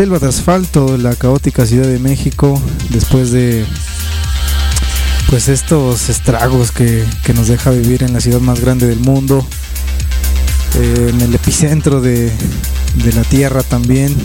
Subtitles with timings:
[0.00, 3.66] selva de asfalto, la caótica Ciudad de México, después de
[5.28, 9.46] pues estos estragos que, que nos deja vivir en la ciudad más grande del mundo,
[10.76, 12.32] eh, en el epicentro de,
[12.94, 14.16] de la Tierra también.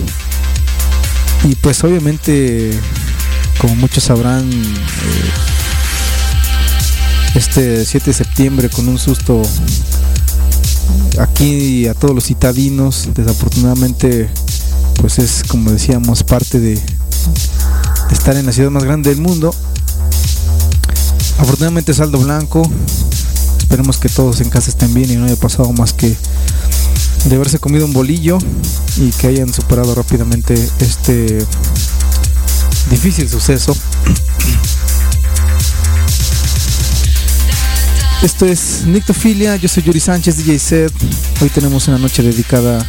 [1.44, 2.70] Y pues obviamente,
[3.60, 5.30] como muchos sabrán, eh,
[7.34, 9.42] este 7 de septiembre con un susto
[11.20, 14.30] aquí a todos los citadinos, desafortunadamente
[15.00, 16.80] pues es como decíamos parte de,
[18.10, 19.54] estar en la ciudad más grande del mundo.
[21.38, 22.68] Afortunadamente saldo blanco.
[23.58, 26.16] Esperemos que todos en casa estén bien y no haya pasado más que
[27.24, 28.38] de haberse comido un bolillo
[28.96, 31.38] y que hayan superado rápidamente este
[32.90, 33.76] difícil suceso.
[38.22, 40.92] Esto es Nictofilia, yo soy Yuri Sánchez, DJ Set.
[41.40, 42.86] Hoy tenemos una noche dedicada a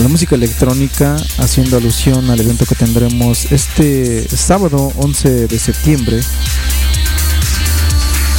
[0.00, 6.20] la música electrónica, haciendo alusión al evento que tendremos este sábado 11 de septiembre,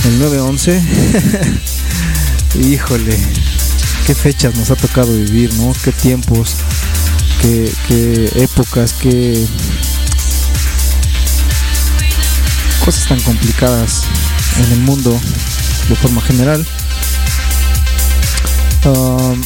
[0.05, 0.81] el 9-11.
[2.59, 3.17] Híjole,
[4.05, 5.73] qué fechas nos ha tocado vivir, ¿no?
[5.83, 6.55] Qué tiempos,
[7.41, 7.71] qué,
[8.35, 9.45] épocas, qué
[12.83, 14.03] cosas tan complicadas
[14.65, 15.17] en el mundo
[15.87, 16.65] de forma general.
[18.85, 19.41] Um,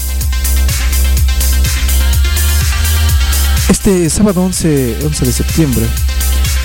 [3.69, 5.85] este sábado 11, 11 de septiembre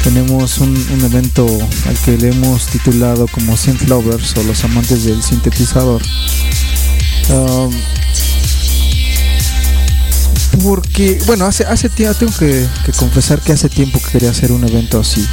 [0.03, 1.47] tenemos un, evento
[1.87, 6.03] al que le hemos titulado como Synth Lovers o los amantes del sintetizador.
[10.63, 14.53] Porque, bueno, hace, hace tiempo, tengo que, que, confesar que hace tiempo que quería hacer
[14.53, 15.27] un evento así.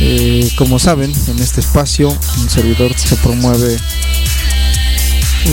[0.00, 3.76] Eh, como saben, en este espacio, un servidor se promueve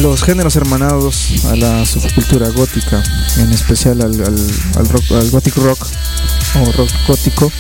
[0.02, 3.04] los géneros hermanados a la subcultura gótica,
[3.38, 4.48] en especial al, al,
[4.78, 5.88] al, rock, gothic rock
[6.56, 7.52] o rock gótico.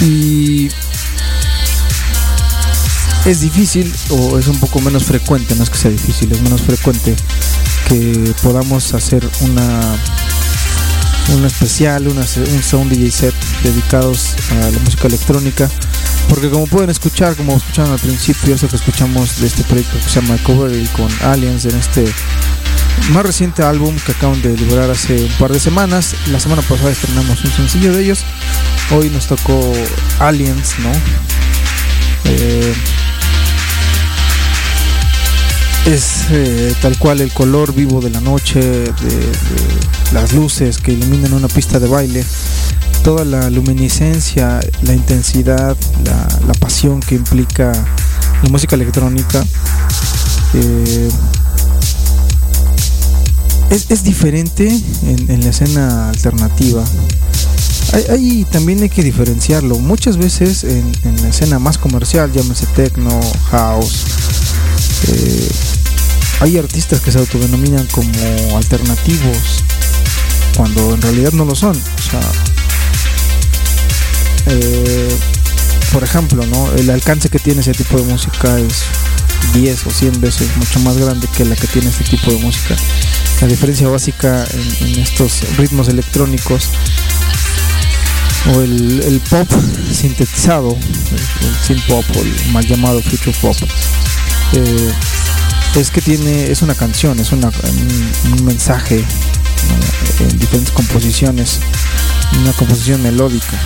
[0.00, 0.68] Y
[3.24, 6.62] es difícil o es un poco menos frecuente, no es que sea difícil, es menos
[6.62, 7.14] frecuente
[7.88, 9.96] que podamos hacer una
[11.28, 15.70] un especial, un sound DJ set dedicados a la música electrónica.
[16.28, 20.02] Porque como pueden escuchar, como escucharon al principio, eso que escuchamos de este proyecto que
[20.02, 22.04] se llama Cover con Aliens en este
[23.10, 26.14] más reciente álbum que acaban de liberar hace un par de semanas.
[26.30, 28.24] La semana pasada estrenamos un sencillo de ellos.
[28.90, 29.72] Hoy nos tocó
[30.20, 30.92] Aliens, ¿no?
[32.24, 32.74] Eh,
[35.86, 39.32] es eh, tal cual el color vivo de la noche, de, de,
[40.12, 42.24] las luces que iluminan una pista de baile,
[43.02, 47.72] toda la luminiscencia, la intensidad, la, pasión que implica
[48.42, 49.44] la música electrónica.
[50.54, 51.10] Eh,
[53.70, 54.68] es, diferente
[55.02, 56.84] en, la escena alternativa.
[57.94, 59.78] Hay, hay, también hay que diferenciarlo.
[59.78, 63.18] Muchas veces en, en la escena más comercial, llámese techno,
[63.50, 64.04] house,
[65.08, 65.48] eh,
[66.40, 69.62] hay artistas que se autodenominan como alternativos
[70.56, 71.76] cuando en realidad no lo son.
[71.76, 72.20] O sea,
[74.46, 75.08] eh,
[75.92, 76.72] por ejemplo, ¿no?
[76.74, 78.84] el alcance que tiene ese tipo de música es
[79.54, 82.74] 10 o 100 veces mucho más grande que la que tiene este tipo de música.
[83.40, 84.44] La diferencia básica
[84.80, 86.68] en, estos ritmos electrónicos
[88.54, 89.48] o el, pop
[89.92, 90.76] sintetizado,
[91.68, 93.56] el, el pop o el mal llamado future pop.
[94.54, 94.92] Eh,
[95.74, 97.40] es que tiene es una canción es un,
[98.44, 99.02] mensaje
[100.20, 101.60] en diferentes composiciones
[102.38, 103.58] una composición melódica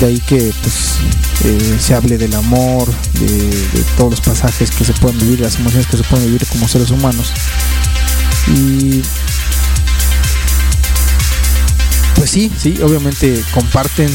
[0.00, 0.98] de ahí que pues
[1.44, 5.86] eh, se hable del amor de, todos los pasajes que se pueden vivir las emociones
[5.86, 7.32] que se pueden vivir como seres humanos
[8.48, 9.02] y
[12.14, 14.10] pues sí sí obviamente comparten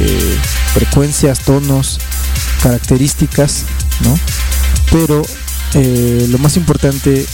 [0.00, 0.38] eh,
[0.72, 1.98] frecuencias tonos
[2.62, 3.64] características
[4.00, 4.18] no
[4.90, 5.22] pero
[5.74, 7.26] eh, lo más importante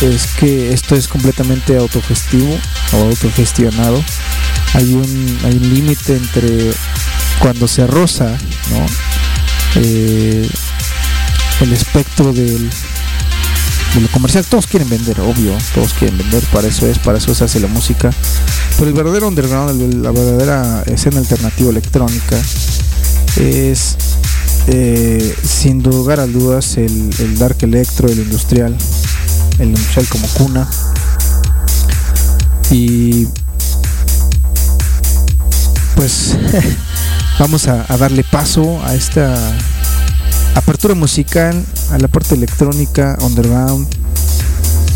[0.00, 2.58] es que esto es completamente autogestivo
[2.92, 4.02] o autogestionado.
[4.74, 6.72] Hay un, hay un límite entre
[7.40, 8.26] cuando se roza
[8.70, 8.86] ¿no?
[9.76, 10.48] eh,
[11.60, 12.70] el espectro del,
[13.94, 14.44] de lo comercial.
[14.44, 17.68] Todos quieren vender, obvio, todos quieren vender, para eso es, para eso se hace la
[17.68, 18.10] música.
[18.76, 22.40] Pero el verdadero underground, la verdadera escena alternativa electrónica
[23.36, 23.96] es
[24.66, 28.76] eh, sin lugar a dudas el, el, dark electro, el industrial,
[29.58, 30.68] el industrial como cuna.
[32.70, 33.26] Y
[35.96, 36.36] pues
[37.40, 39.34] vamos a, a, darle paso a esta
[40.54, 43.88] apertura musical a la parte electrónica, underground,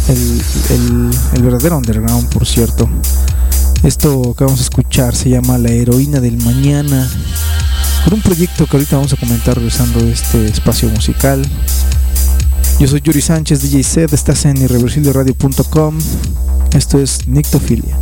[0.08, 2.88] el, verdadero underground, por cierto.
[3.82, 7.08] Esto que vamos a escuchar se llama La Heroína del Mañana,
[8.04, 11.42] por un proyecto que ahorita vamos a comentar regresando este espacio musical.
[12.78, 15.98] Yo soy Yuri Sánchez, DJ estás en irreversibleradio.com.
[16.74, 17.96] Esto es Nictofilia.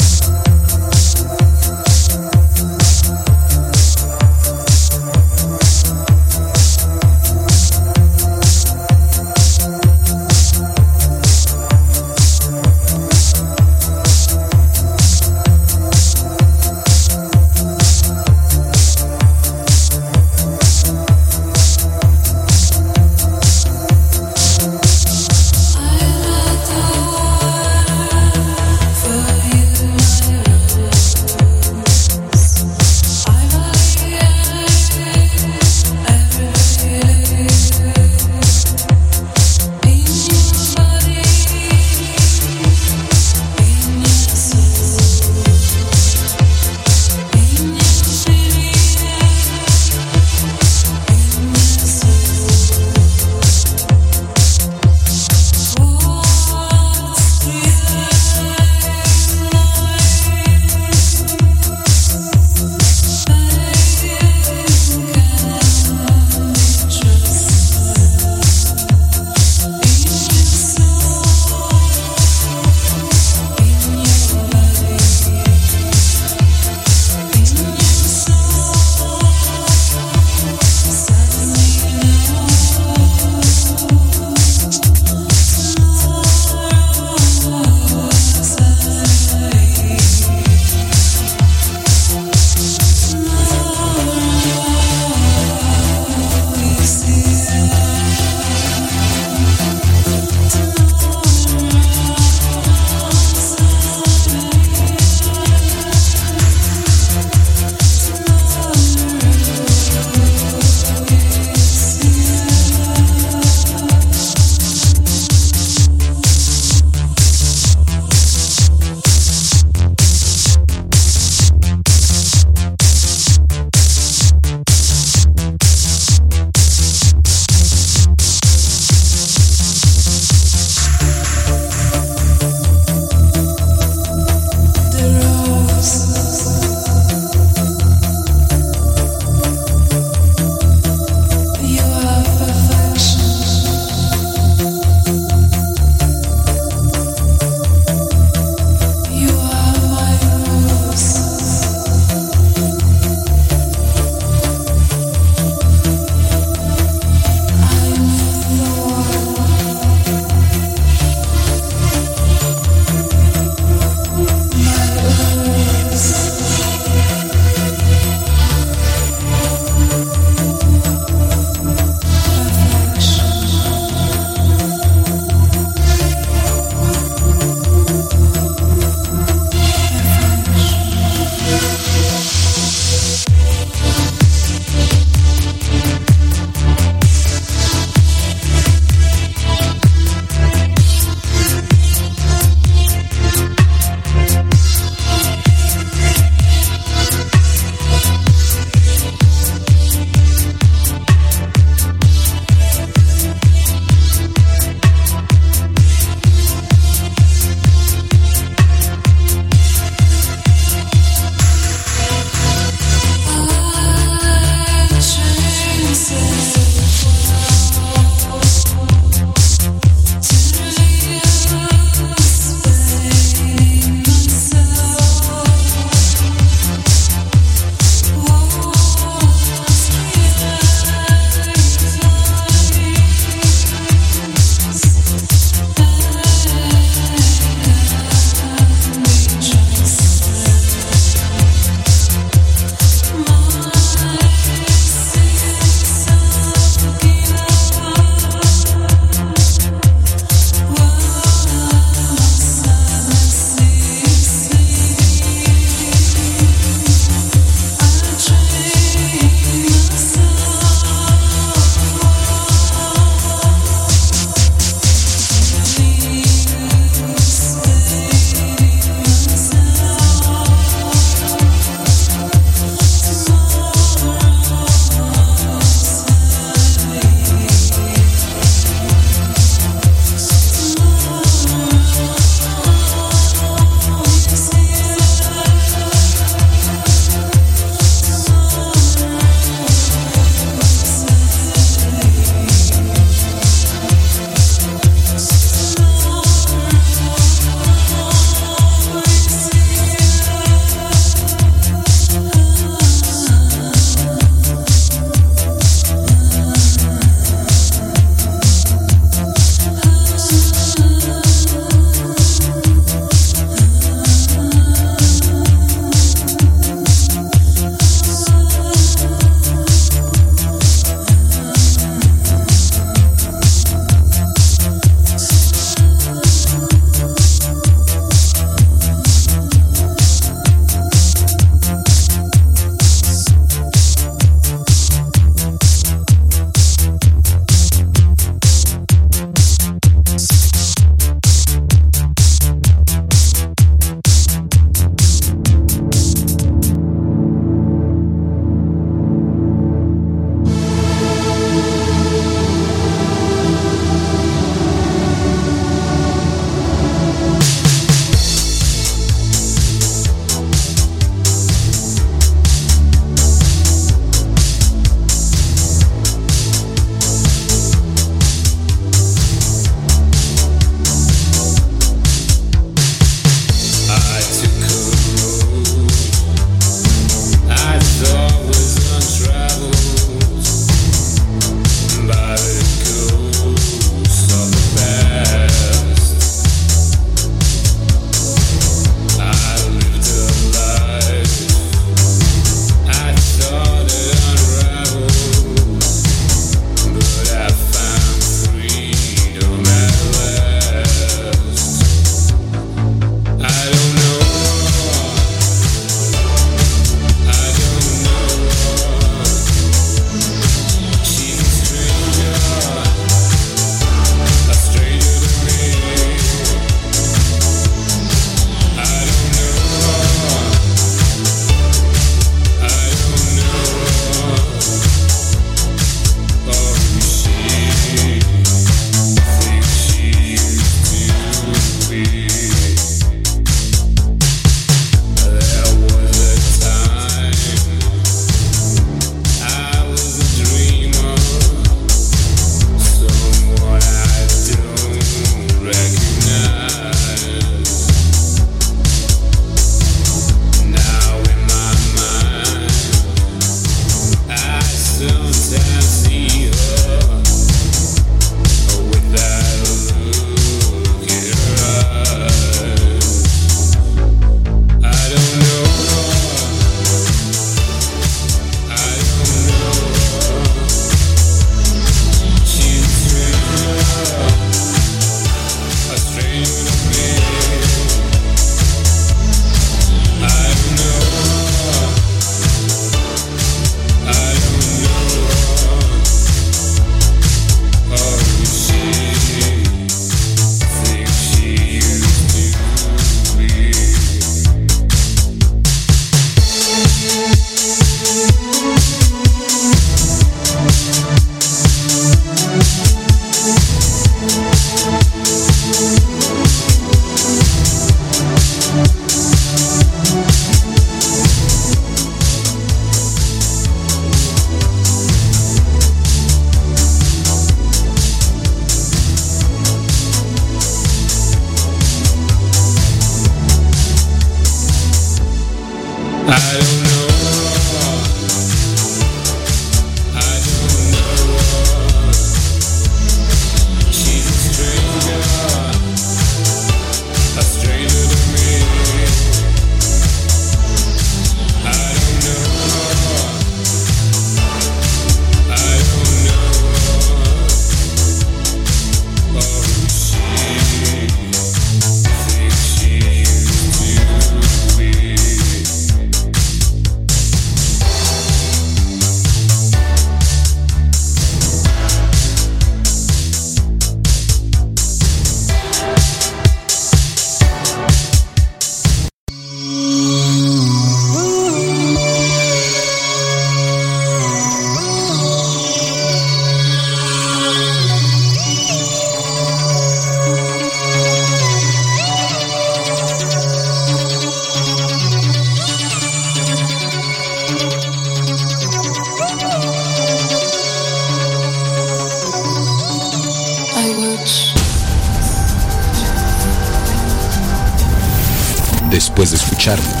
[599.63, 600.00] Después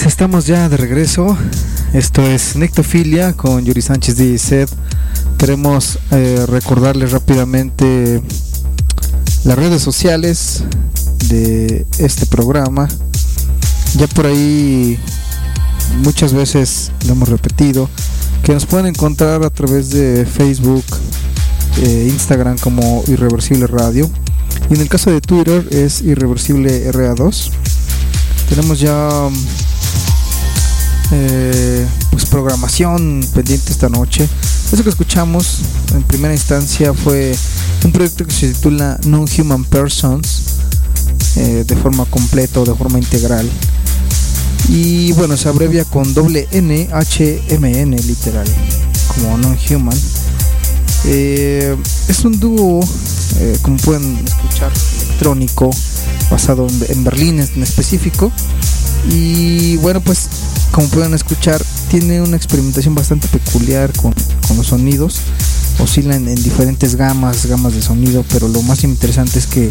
[0.00, 1.36] Pues estamos ya de regreso.
[1.92, 4.66] Esto es Nectofilia con Yuri Sánchez de Sed.
[5.36, 8.22] Queremos eh, recordarles rápidamente
[9.44, 10.64] las redes sociales
[11.28, 12.88] de este programa.
[13.98, 14.98] Ya por ahí
[15.98, 17.90] muchas veces lo hemos repetido.
[18.42, 20.84] Que nos pueden encontrar a través de Facebook,
[21.82, 24.10] eh, Instagram como Irreversible Radio.
[24.70, 27.50] Y en el caso de Twitter es Irreversible RA2
[28.50, 29.28] tenemos ya
[31.12, 34.28] eh, pues programación pendiente esta noche.
[34.72, 35.58] Eso que escuchamos
[35.94, 37.36] en primera instancia fue
[37.84, 40.42] un proyecto que se titula Non-Human Persons
[41.36, 43.48] eh, de forma completa o de forma integral.
[44.68, 48.46] Y bueno, se abrevia con doble N H M N literal,
[49.08, 49.98] como Non-Human.
[51.06, 51.76] Eh,
[52.08, 52.80] es un dúo,
[53.62, 54.70] como pueden escuchar,
[55.02, 55.70] electrónico
[56.30, 58.30] basado en, Berlín en específico.
[59.10, 60.28] Y bueno, pues
[60.72, 64.14] como pueden escuchar, tiene una experimentación bastante peculiar con,
[64.56, 65.20] los sonidos.
[65.78, 69.70] Oscilan en diferentes gamas, gamas de sonido, pero lo más interesante es que,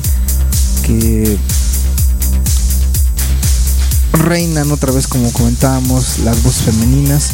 [0.85, 1.37] que
[4.13, 7.29] reinan otra vez como comentábamos las voces femeninas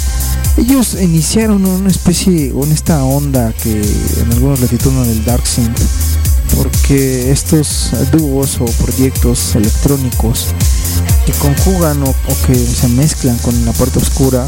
[0.57, 5.79] ellos iniciaron una especie en esta onda que en algunos le titulan el dark synth
[6.55, 10.47] porque estos dúos o proyectos electrónicos
[11.25, 14.45] que conjugan o, que se mezclan con la parte oscura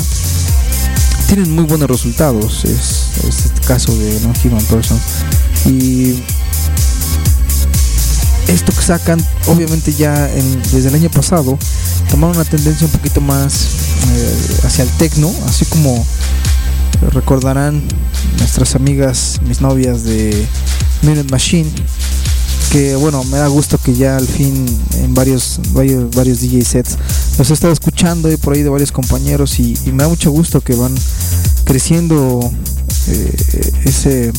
[1.28, 4.98] tienen muy buenos resultados es, este caso de No Human Person.
[5.66, 6.24] Y
[8.48, 10.28] esto que sacan obviamente ya
[10.72, 11.58] desde el año pasado
[12.10, 13.68] tomaron una tendencia un poquito más
[14.10, 16.06] eh, hacia el techno así como
[17.12, 17.84] recordarán
[18.40, 20.48] nuestras amigas mis novias de
[21.02, 21.70] Minute Machine
[22.71, 24.65] que bueno, me da gusto que ya al fin
[25.01, 26.97] en varios varios, varios DJ sets
[27.38, 30.62] los he estado escuchando y por ahí de varios compañeros y, me da mucho gusto
[30.62, 30.93] que van
[31.65, 32.39] creciendo
[33.08, 34.34] eh, ese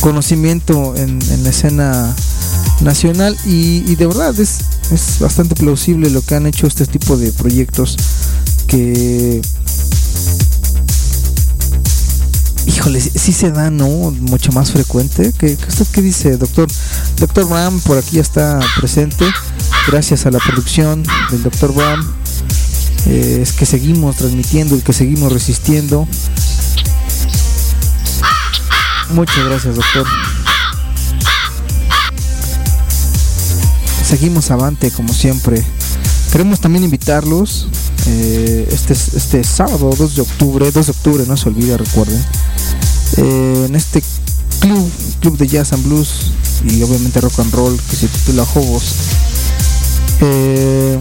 [0.00, 2.14] conocimiento en, la escena
[2.82, 4.58] nacional y, de verdad es,
[4.90, 7.96] es bastante plausible lo que han hecho este tipo de proyectos
[8.66, 9.40] que
[12.66, 13.86] híjole, sí se da, ¿no?
[13.88, 15.32] Mucho más frecuente.
[15.38, 15.56] ¿Qué,
[15.92, 16.68] qué dice, doctor?
[17.18, 19.26] Doctor Bram por aquí está presente.
[19.86, 22.14] Gracias a la producción del doctor Bram.
[23.06, 26.08] Eh, es que seguimos transmitiendo y que seguimos resistiendo.
[29.10, 30.06] Muchas gracias, doctor.
[34.02, 35.64] Seguimos avante, como siempre.
[36.32, 37.68] Queremos también invitarlos
[38.06, 42.22] eh, este, este sábado 2 de octubre, 2 de octubre, no se olvide, recuerden,
[43.16, 44.02] eh, en este
[44.60, 44.90] club,
[45.20, 46.32] club de jazz and blues
[46.64, 48.94] y obviamente rock and roll que se titula Hobos.
[50.20, 50.98] Eh,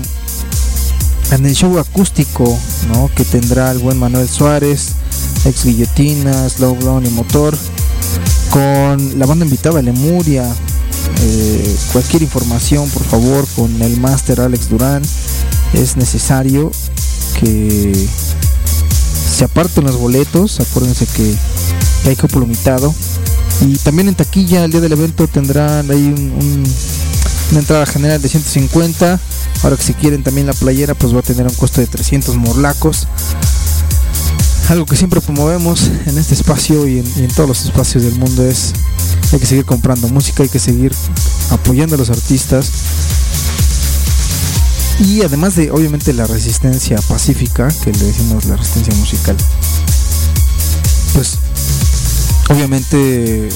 [1.32, 2.44] en el show acústico
[2.90, 3.10] ¿no?
[3.16, 4.90] que tendrá el buen Manuel Suárez,
[5.46, 7.58] ex guillotina, slow blown y motor,
[8.50, 10.46] con la banda invitada Lemuria.
[11.22, 15.02] Eh, cualquier información, por favor, con el máster Alex Durán.
[15.74, 16.72] Es necesario
[17.40, 18.08] que
[19.36, 20.60] se aparten los boletos.
[20.60, 21.36] Acuérdense que
[22.10, 22.94] hay cupo limitado.
[23.62, 26.14] Y también en taquilla, el día del evento tendrán ahí
[27.52, 29.20] una entrada general de 150.
[29.64, 32.36] Ahora que si quieren también la playera, pues va a tener un costo de 300
[32.36, 33.08] morlacos.
[34.70, 38.74] Algo que siempre promovemos en este espacio y en, todos los espacios del mundo es
[39.32, 40.94] hay que seguir comprando música, hay que seguir
[41.50, 42.72] apoyando a los artistas.
[45.00, 49.36] Y además de obviamente la resistencia pacífica, que le decimos la resistencia musical,
[51.14, 51.38] pues
[52.50, 53.50] obviamente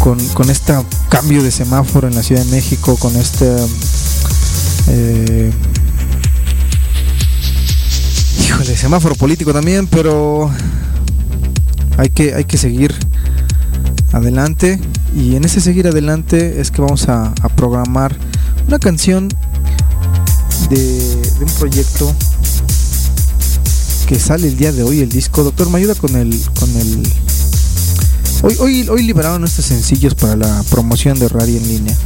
[0.00, 0.74] con, con este
[1.08, 3.54] cambio de semáforo en la Ciudad de México, con este
[4.88, 5.52] eh,
[8.48, 10.50] híjole, semáforo político también, pero
[11.98, 12.94] hay que, hay que seguir
[14.12, 14.80] adelante.
[15.14, 18.16] Y en ese seguir adelante es que vamos a, programar
[18.66, 19.28] una canción
[20.70, 22.14] de, un proyecto
[24.06, 25.44] que sale el día de hoy el disco.
[25.44, 27.02] Doctor, me ayuda con el con el
[28.40, 31.96] Hoy, hoy, hoy liberaron estos sencillos para la promoción de radio en línea.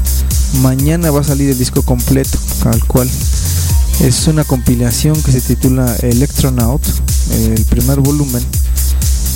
[0.62, 3.08] Mañana va a salir el disco completo, tal cual.
[4.00, 6.82] Es una compilación que se titula Electronaut,
[7.30, 8.44] el primer volumen,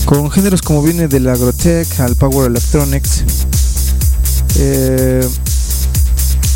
[0.04, 3.22] con géneros como viene del agrotech al power electronics,
[4.56, 5.28] eh,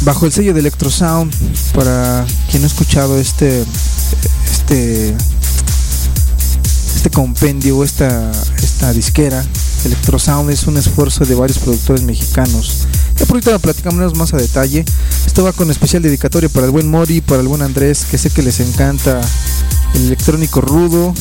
[0.02, 1.32] bajo el sello de Electrosound.
[1.74, 3.64] Para quien no ha escuchado este,
[4.50, 5.14] este,
[6.96, 8.32] este compendio, esta,
[8.62, 9.44] esta disquera,
[9.84, 12.86] Electrosound es un esfuerzo de varios productores mexicanos
[13.26, 14.84] por ahorita platicamos más a detalle.
[15.26, 18.30] Esto va con especial dedicatoria para el buen Mori, para el buen Andrés, que sé
[18.30, 19.20] que les encanta
[19.94, 21.12] el electrónico rudo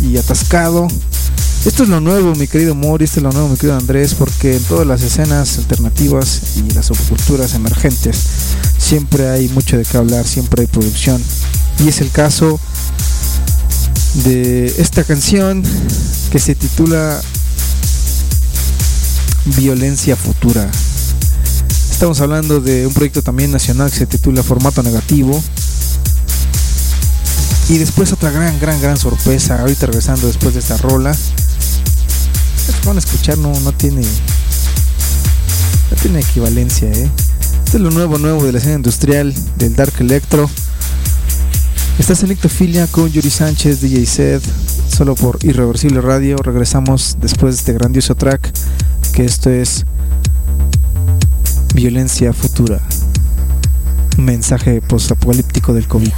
[0.00, 0.88] y atascado.
[1.64, 4.56] Esto es lo nuevo, mi querido Mori, esto es lo nuevo, mi querido Andrés, porque
[4.56, 8.16] en todas las escenas alternativas y las subculturas emergentes
[8.78, 11.22] siempre hay mucho de qué hablar, siempre hay producción.
[11.78, 12.60] Y es el caso
[14.24, 15.62] de esta canción
[16.30, 17.20] que se titula
[19.56, 20.70] Violencia Futura.
[21.98, 25.42] Estamos hablando de un proyecto también nacional que se titula Formato Negativo.
[27.68, 29.58] Y después otra gran, gran, gran sorpresa.
[29.58, 31.12] Ahorita regresando después de esta rola.
[31.12, 34.02] que van a escuchar no, no tiene.
[34.02, 37.10] No tiene equivalencia, ¿eh?
[37.64, 40.48] Este es lo nuevo, nuevo de la escena industrial del Dark Electro.
[41.98, 44.42] Estás en Ictofilia con Yuri Sánchez, DJ Sed,
[44.88, 46.36] solo por Irreversible Radio.
[46.36, 48.52] Regresamos después de este grandioso track,
[49.12, 49.84] que esto es
[51.78, 52.80] Violencia futura.
[54.16, 56.10] Mensaje postapocalíptico del COVID.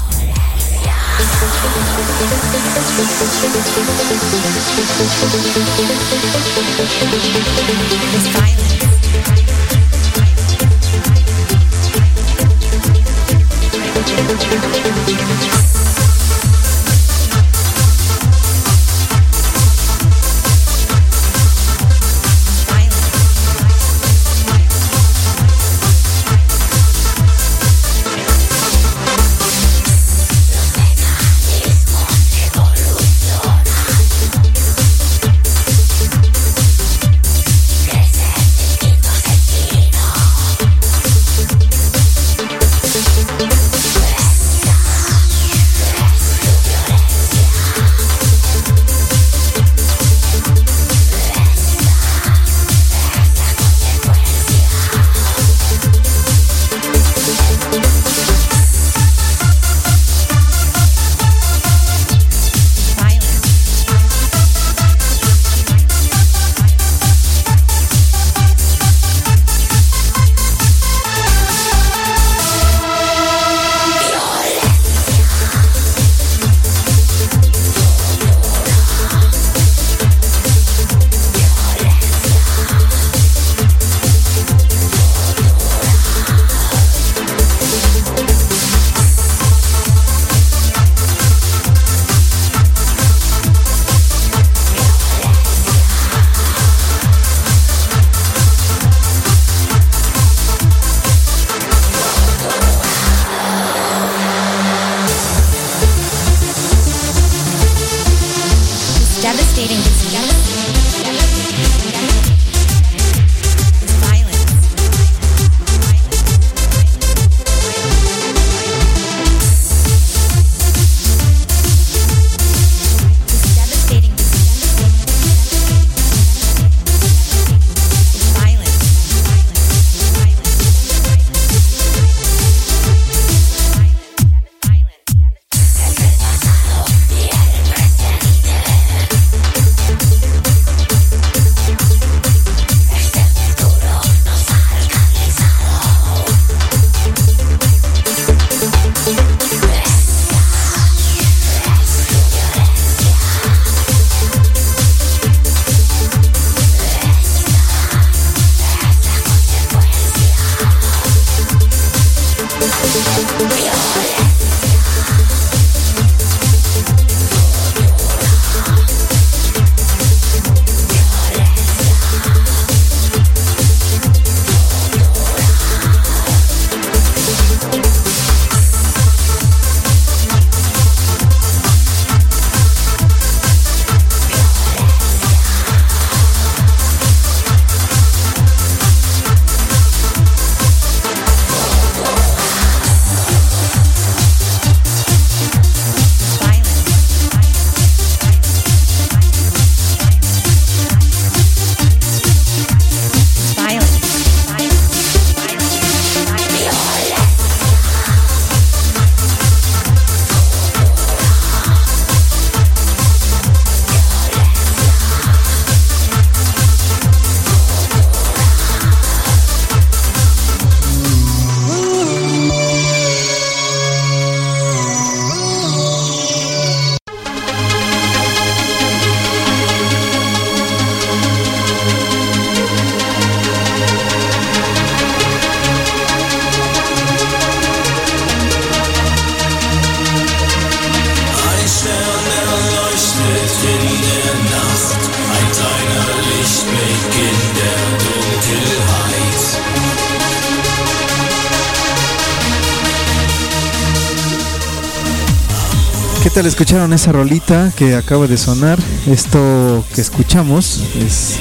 [256.60, 258.78] Escucharon esa rolita que acaba de sonar?
[259.06, 261.36] Esto que escuchamos es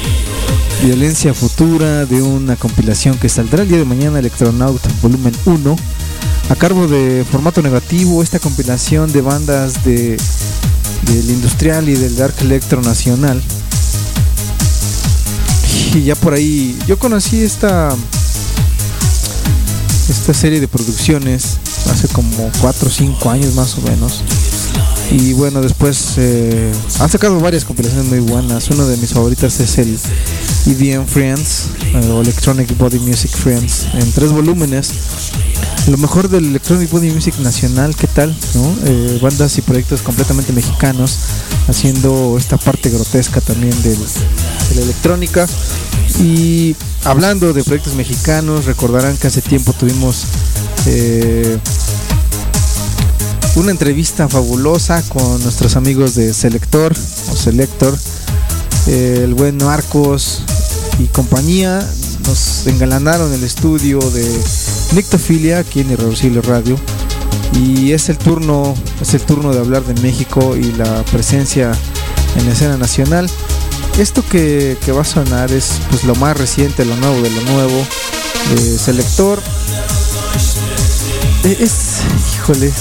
[0.81, 5.75] Violencia Futura de una compilación que saldrá el día de mañana, Electronaut Volumen 1,
[6.49, 10.15] a cargo de Formato Negativo, esta compilación de bandas de,
[11.01, 13.43] del industrial y del dark electro nacional.
[15.95, 17.93] Y ya por ahí, yo conocí esta
[20.07, 21.57] esta serie de producciones
[21.91, 24.23] hace como 4 o 5 años más o menos
[25.11, 28.69] y bueno, después eh, han sacado varias compilaciones muy buenas.
[28.69, 29.97] Uno de mis favoritas es el
[30.67, 34.91] EDM Friends eh, o Electronic Body Music Friends en tres volúmenes.
[35.87, 38.35] Lo mejor del Electronic Body Music nacional, ¿qué tal?
[38.85, 41.17] Eh, bandas y proyectos completamente mexicanos
[41.67, 43.97] haciendo esta parte grotesca también de
[44.75, 45.47] la electrónica.
[46.19, 50.25] Y hablando de proyectos mexicanos, recordarán que hace tiempo tuvimos
[53.55, 56.93] una entrevista fabulosa con nuestros amigos de Selector
[57.31, 57.97] o Selector,
[58.87, 60.43] el buen Marcos
[60.99, 61.87] y compañía.
[62.27, 64.25] Nos engalanaron el estudio de
[64.93, 66.77] Nictofilia aquí en Irreversible Radio.
[67.53, 71.71] Y es el turno, es el turno de hablar de México y la presencia
[72.37, 73.29] en la escena nacional.
[73.97, 77.85] Esto que, va a sonar es pues lo más reciente, lo nuevo de lo nuevo.
[78.53, 79.41] de Selector.
[81.43, 82.01] E, es,
[82.35, 82.71] híjole,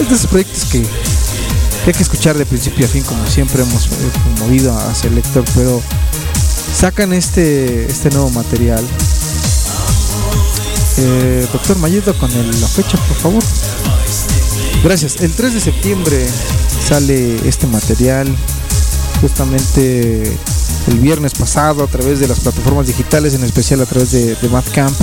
[0.00, 0.82] es de esos proyectos que,
[1.86, 3.88] hay que escuchar de principio a fin, como siempre hemos
[4.40, 5.82] movido a Selector, pero
[6.74, 8.84] sacan este, este nuevo material.
[10.96, 13.42] Eh, doctor Mayedo, con la fecha, por favor.
[14.82, 15.20] Gracias.
[15.20, 16.26] El 3 de septiembre
[16.88, 18.28] sale este material.
[19.20, 20.22] Justamente
[20.86, 24.48] el viernes pasado a través de las plataformas digitales, en especial a través de, de
[24.48, 24.94] Mad Camp.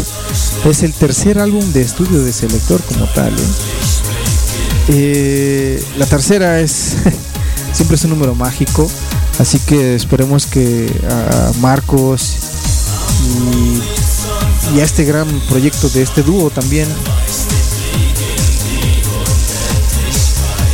[0.65, 3.33] Es el tercer álbum de estudio de Selector como tal.
[3.33, 4.00] ¿eh?
[4.93, 6.97] Eh, la tercera es
[7.73, 8.91] siempre es un número mágico,
[9.39, 12.35] así que esperemos que a Marcos
[14.73, 16.87] y, a este gran proyecto de este dúo también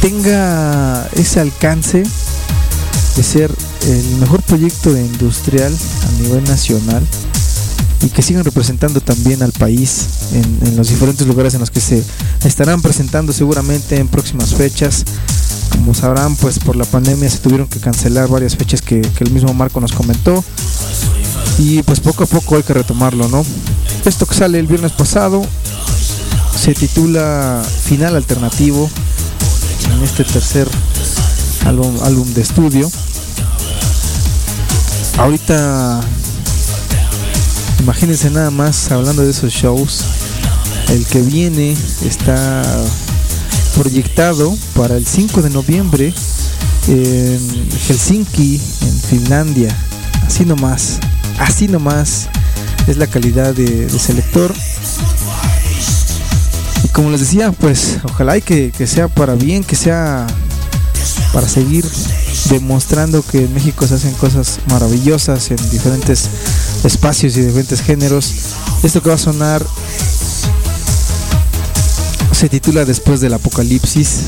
[0.02, 2.04] tenga ese alcance
[3.16, 3.54] de ser
[3.88, 5.76] el mejor proyecto de industrial
[6.08, 7.06] a nivel nacional
[8.02, 12.04] y que sigan representando también al país en, los diferentes lugares en los que se
[12.44, 15.04] estarán presentando seguramente en próximas fechas
[15.72, 19.32] como sabrán, pues por la pandemia se tuvieron que cancelar varias fechas que, que el
[19.32, 20.44] mismo Marco nos comentó.
[21.60, 23.44] Y pues poco a poco hay que retomarlo, ¿no?
[24.06, 25.44] Esto que sale el viernes pasado
[26.58, 28.90] se titula Final Alternativo
[29.94, 30.68] en este tercer
[31.66, 32.92] álbum, álbum de estudio.
[35.18, 36.02] Ahorita,
[37.80, 40.04] imagínense nada más hablando de esos shows.
[40.90, 41.76] El que viene
[42.06, 42.64] está
[43.76, 46.14] proyectado para el 5 de noviembre
[46.88, 49.76] en Helsinki, en Finlandia.
[50.26, 51.00] Así nomás,
[51.40, 52.30] así nomás
[52.88, 54.54] es la calidad de, de selector.
[56.84, 60.26] Y como les decía, pues ojalá y que, que sea para bien, que sea
[61.34, 61.86] para seguir
[62.50, 66.30] demostrando que en México se hacen cosas maravillosas en diferentes
[66.84, 68.34] espacios y diferentes géneros.
[68.84, 69.66] Esto que va a sonar
[72.32, 74.20] se titula Después del Apocalipsis.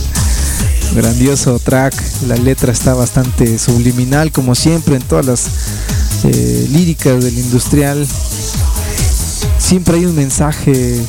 [0.94, 1.94] Grandioso track,
[2.28, 5.46] la letra está bastante subliminal como siempre en todas las
[6.24, 8.06] eh, líricas del industrial.
[9.58, 11.00] Siempre hay un mensaje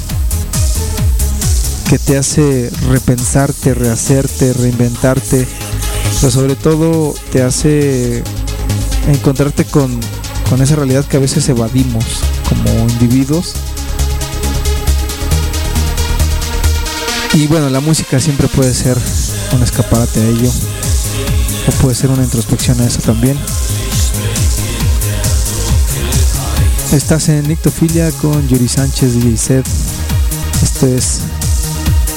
[1.89, 5.45] que te hace repensarte, rehacerte, reinventarte,
[6.20, 8.24] pero sobre todo te hace
[9.08, 9.99] encontrarte con,
[10.49, 12.05] con esa realidad que a veces evadimos
[12.47, 13.53] como individuos.
[17.33, 18.97] Y bueno, la música siempre puede ser
[19.51, 20.49] un escaparate a ello,
[21.67, 23.37] o puede ser una introspección a eso también.
[26.93, 29.67] Estás en Nictofilia con Yuri Sánchez, DJ Set.
[30.63, 31.19] Esto es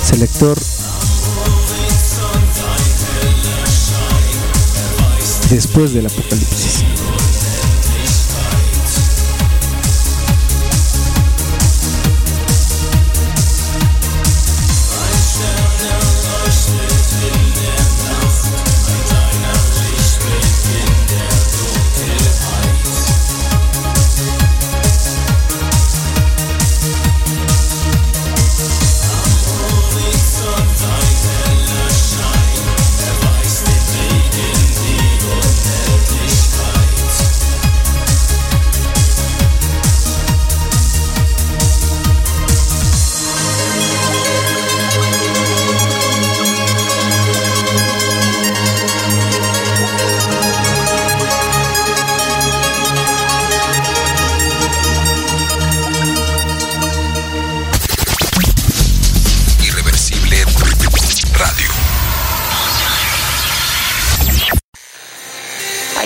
[0.04, 0.56] Selector.
[5.50, 6.97] Después del apocalipsis.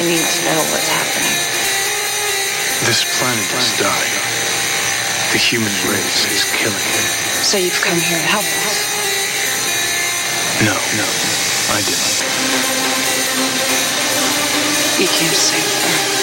[0.02, 1.38] I need to know what's happening.
[2.90, 4.18] This planet is dying.
[5.30, 7.06] The human race is killing it.
[7.46, 8.82] So you've come here to help us.
[10.66, 11.06] No, no,
[11.70, 12.18] I didn't.
[14.98, 16.18] You came to save Earth.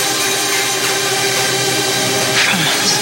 [2.35, 2.99] From us.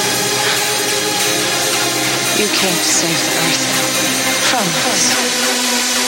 [2.38, 3.66] You came to save the Earth.
[4.46, 6.07] From us.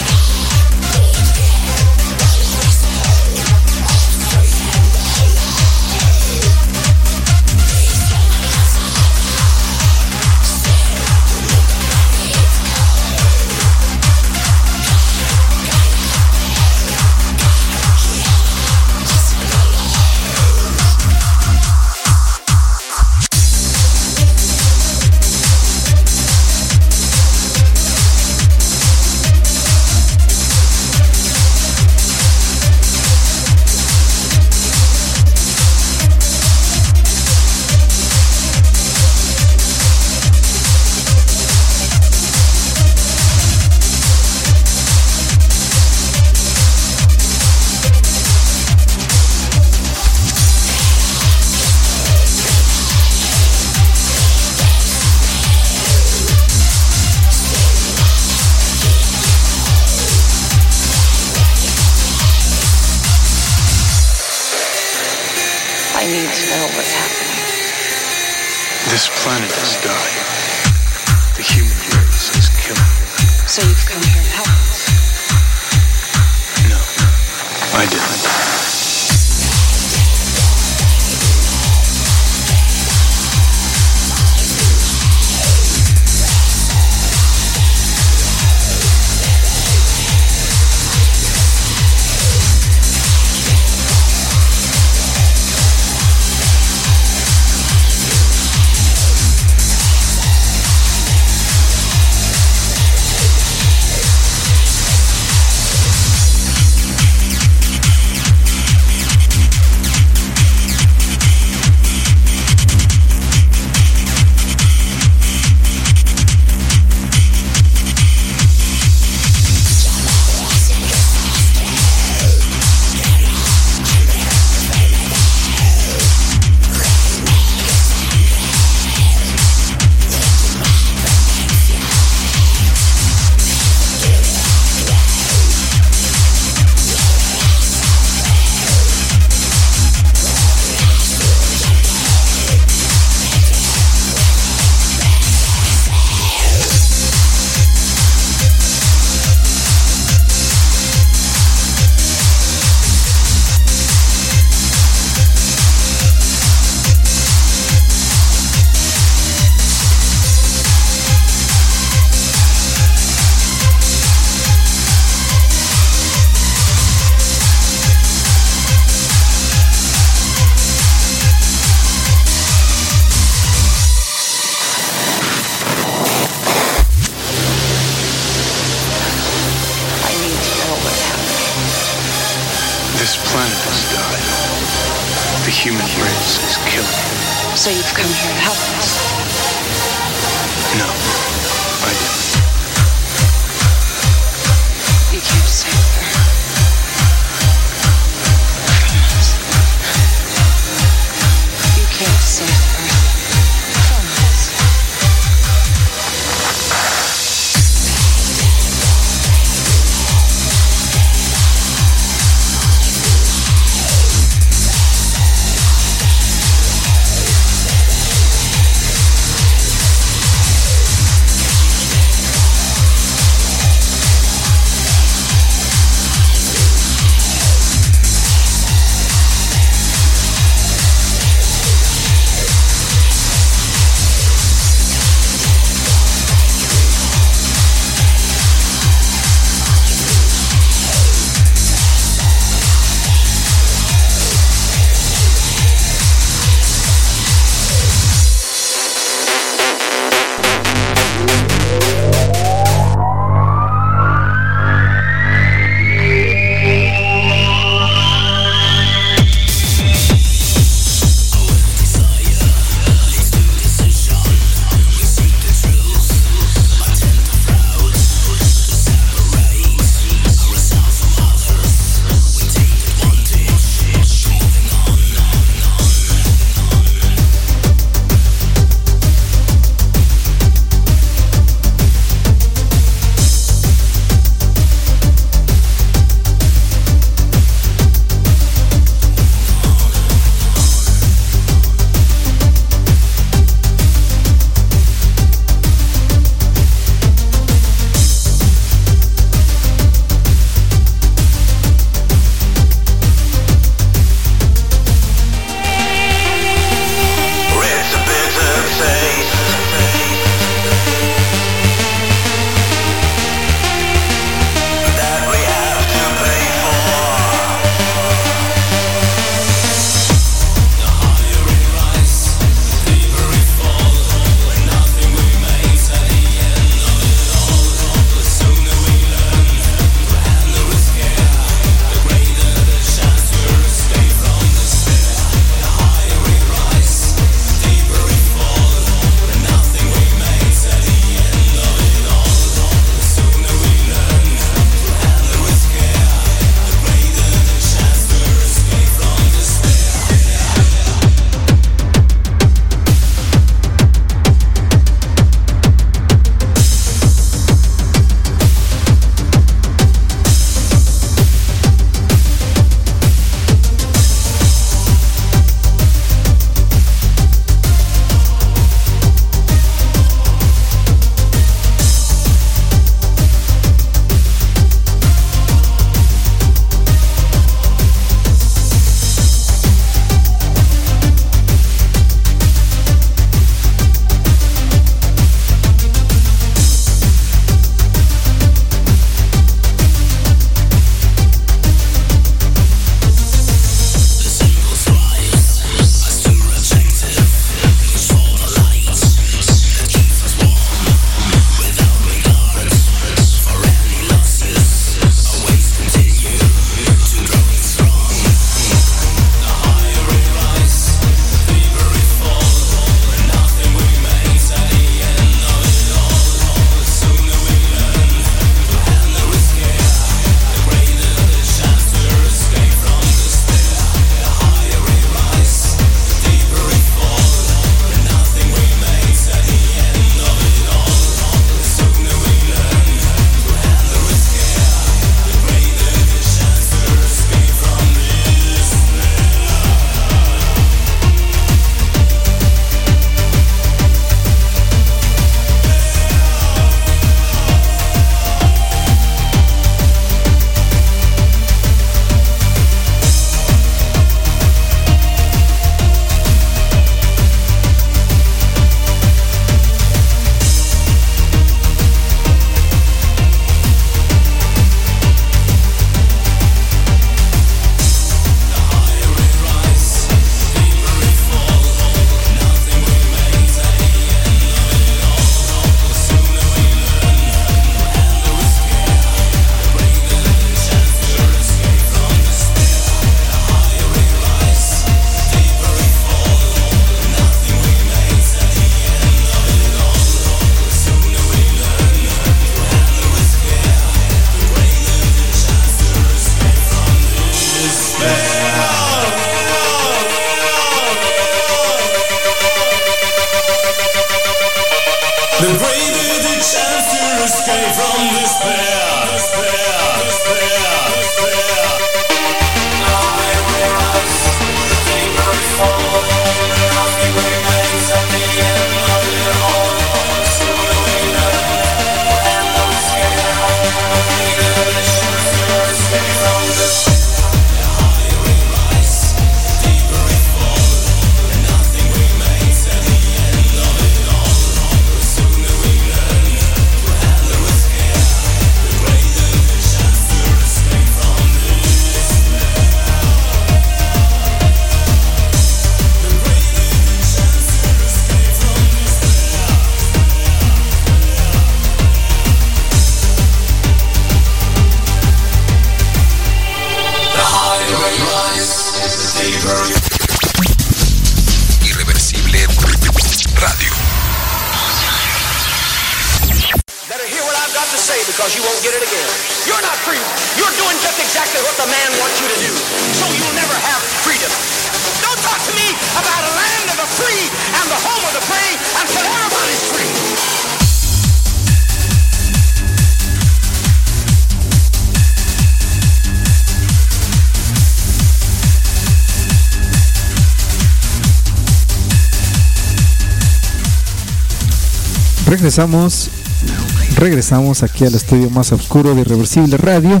[596.94, 600.00] Regresamos, aquí al estudio más oscuro de Irreversible Radio.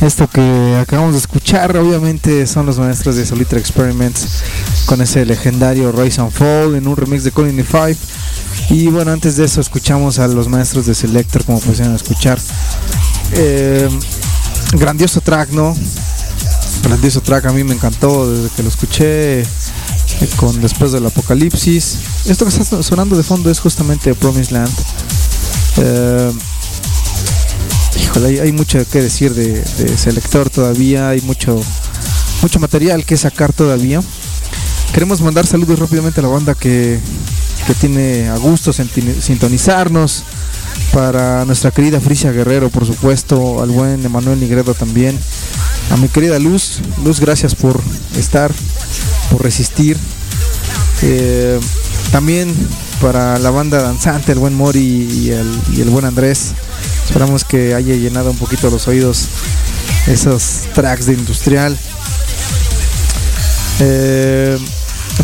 [0.00, 4.44] Esto que acabamos de escuchar, obviamente, son los maestros de Solitaire Experiments
[4.84, 7.98] con ese legendario Rise and Fall en un remix de Colony 5.
[8.70, 12.38] Y bueno, antes de eso, escuchamos a los maestros de Selector, como pudieron escuchar.
[13.32, 13.88] Eh,
[14.74, 15.76] grandioso track, ¿no?
[16.84, 19.46] Grandioso track, a mí me encantó desde que lo escuché eh,
[20.36, 21.98] con Después del Apocalipsis.
[22.28, 24.72] Esto que está sonando de fondo es justamente Promised Land.
[25.76, 26.32] Eh,
[28.02, 31.62] híjole, hay, hay mucho que decir de, de Selector todavía, hay mucho,
[32.42, 34.02] mucho material que sacar todavía.
[34.92, 36.98] Queremos mandar saludos rápidamente a la banda que,
[37.66, 40.24] que tiene a gusto sintonizarnos.
[40.92, 45.18] Para nuestra querida Frisia Guerrero, por supuesto, al buen Emanuel Nigredo también.
[45.90, 47.80] A mi querida Luz, Luz, gracias por
[48.16, 48.52] estar,
[49.30, 49.96] por resistir.
[51.02, 51.60] Eh,
[52.10, 52.54] también
[53.00, 56.52] para la banda danzante, el buen Mori y el, buen Andrés.
[57.04, 59.28] Esperamos que haya llenado un poquito los oídos
[60.06, 61.76] esos tracks de industrial.
[63.80, 64.58] Eh,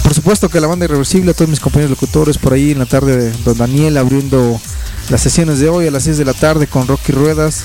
[0.03, 2.87] por supuesto que la banda irreversible, a todos mis compañeros locutores por ahí en la
[2.87, 4.61] tarde, don Daniel abriendo
[5.09, 7.65] las sesiones de hoy a las 6 de la tarde con Rocky Ruedas,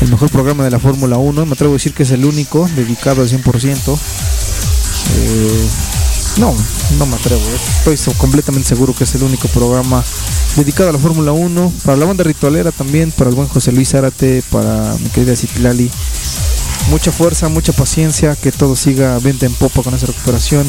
[0.00, 1.46] el mejor programa de la Fórmula 1.
[1.46, 3.98] Me atrevo a decir que es el único dedicado al 100%.
[5.16, 5.68] Eh,
[6.38, 6.54] no,
[6.98, 7.92] no me atrevo, eh.
[7.92, 10.02] estoy completamente seguro que es el único programa
[10.56, 11.72] dedicado a la Fórmula 1.
[11.84, 15.90] Para la banda ritualera también, para el buen José Luis Zárate, para mi querida Citlali.
[16.90, 20.66] Mucha fuerza, mucha paciencia, que todo siga venta en popa con esa recuperación.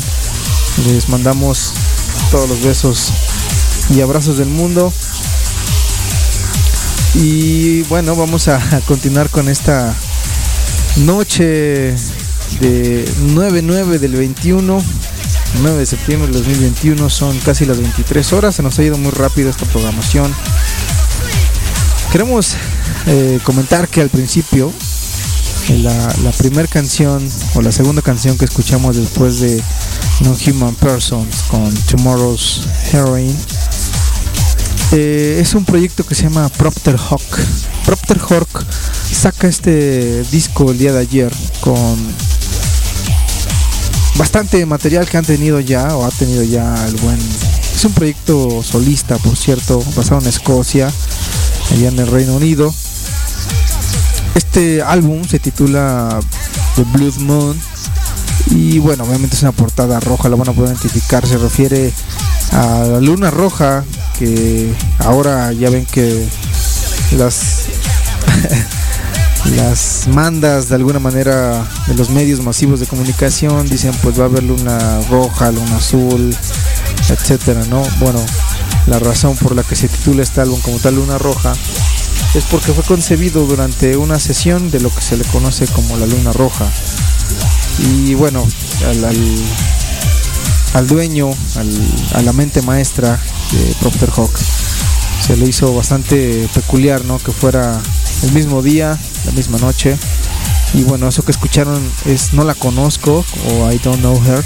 [0.88, 1.74] Les mandamos
[2.32, 3.12] todos los besos
[3.90, 4.92] y abrazos del mundo.
[7.16, 9.94] Y bueno, vamos a continuar con esta
[10.98, 11.96] noche
[12.60, 14.82] de 9-9 del 21.
[15.62, 18.56] 9 de septiembre del 2021 son casi las 23 horas.
[18.56, 20.34] Se nos ha ido muy rápido esta programación.
[22.12, 22.56] Queremos
[23.08, 24.72] eh, comentar que al principio
[25.74, 29.62] la, primera canción o la segunda canción que escuchamos después de
[30.22, 33.34] No Human Persons con Tomorrow's Heroine
[34.92, 37.40] eh, es un proyecto que se llama Propter Hawk.
[37.86, 38.66] Propter Hawk
[39.12, 41.98] saca este disco el día de ayer con
[44.18, 47.18] bastante material que han tenido ya o ha tenido ya el buen.
[47.74, 50.92] Es un proyecto solista, por cierto, basado en Escocia,
[51.72, 52.74] allá en el Reino Unido.
[54.36, 56.20] Este álbum se titula
[56.76, 57.60] The Blood Moon
[58.52, 61.92] y bueno, obviamente es una portada roja, la van a poder identificar, se refiere
[62.52, 63.84] a la luna roja
[64.18, 66.28] que ahora ya ven que
[67.18, 67.66] las
[69.56, 74.28] las mandas de alguna manera de los medios masivos de comunicación dicen pues va a
[74.28, 76.36] haber luna roja, luna azul,
[77.10, 77.84] etcétera, ¿no?
[78.00, 78.20] Bueno,
[78.88, 81.54] la razón por la que se titula este álbum como tal Luna Roja
[82.34, 86.06] es porque fue concebido durante una sesión de lo que se le conoce como la
[86.06, 86.66] Luna Roja.
[87.80, 88.46] Y bueno,
[88.88, 89.06] al,
[90.74, 93.20] al, dueño, al- a la mente maestra
[93.52, 94.32] de Procter Hawk,
[95.22, 97.18] se le hizo bastante peculiar, ¿no?
[97.20, 97.82] Que fuera
[98.24, 99.98] el mismo día, la misma noche.
[100.74, 104.44] Y bueno, eso que escucharon es No la conozco o I don't know her.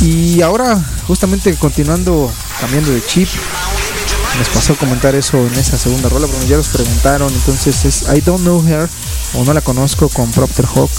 [0.00, 2.30] Y ahora, justamente continuando,
[2.60, 3.28] cambiando de chip,
[4.38, 7.32] nos pasó a comentar eso en esa segunda rola, porque ya los preguntaron.
[7.32, 8.88] Entonces es I Don't Know Her
[9.34, 10.90] o No la conozco con Procter Hawk.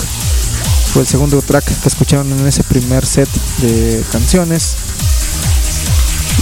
[0.94, 3.30] Fue el segundo track que escucharon en ese primer set
[3.60, 4.78] de canciones.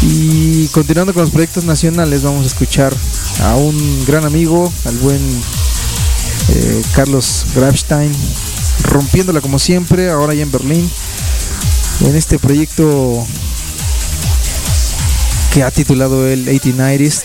[0.06, 2.94] Y continuando con los proyectos nacionales, vamos a escuchar
[3.44, 5.22] a un gran amigo, al buen
[6.50, 8.12] eh, Carlos Grabstein,
[8.84, 10.90] rompiéndola como siempre, ahora ya en Berlín,
[12.02, 13.26] en este proyecto
[15.54, 17.24] que ha titulado el 1890s.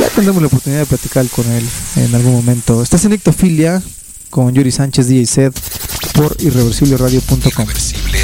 [0.00, 2.82] Ya tendremos la oportunidad de platicar con él en algún momento.
[2.82, 3.82] Estás en Ectofilia
[4.30, 5.60] con Yuri Sánchez DJ Set
[6.14, 7.40] por irreversibleradio.com.
[7.44, 8.23] Irreversible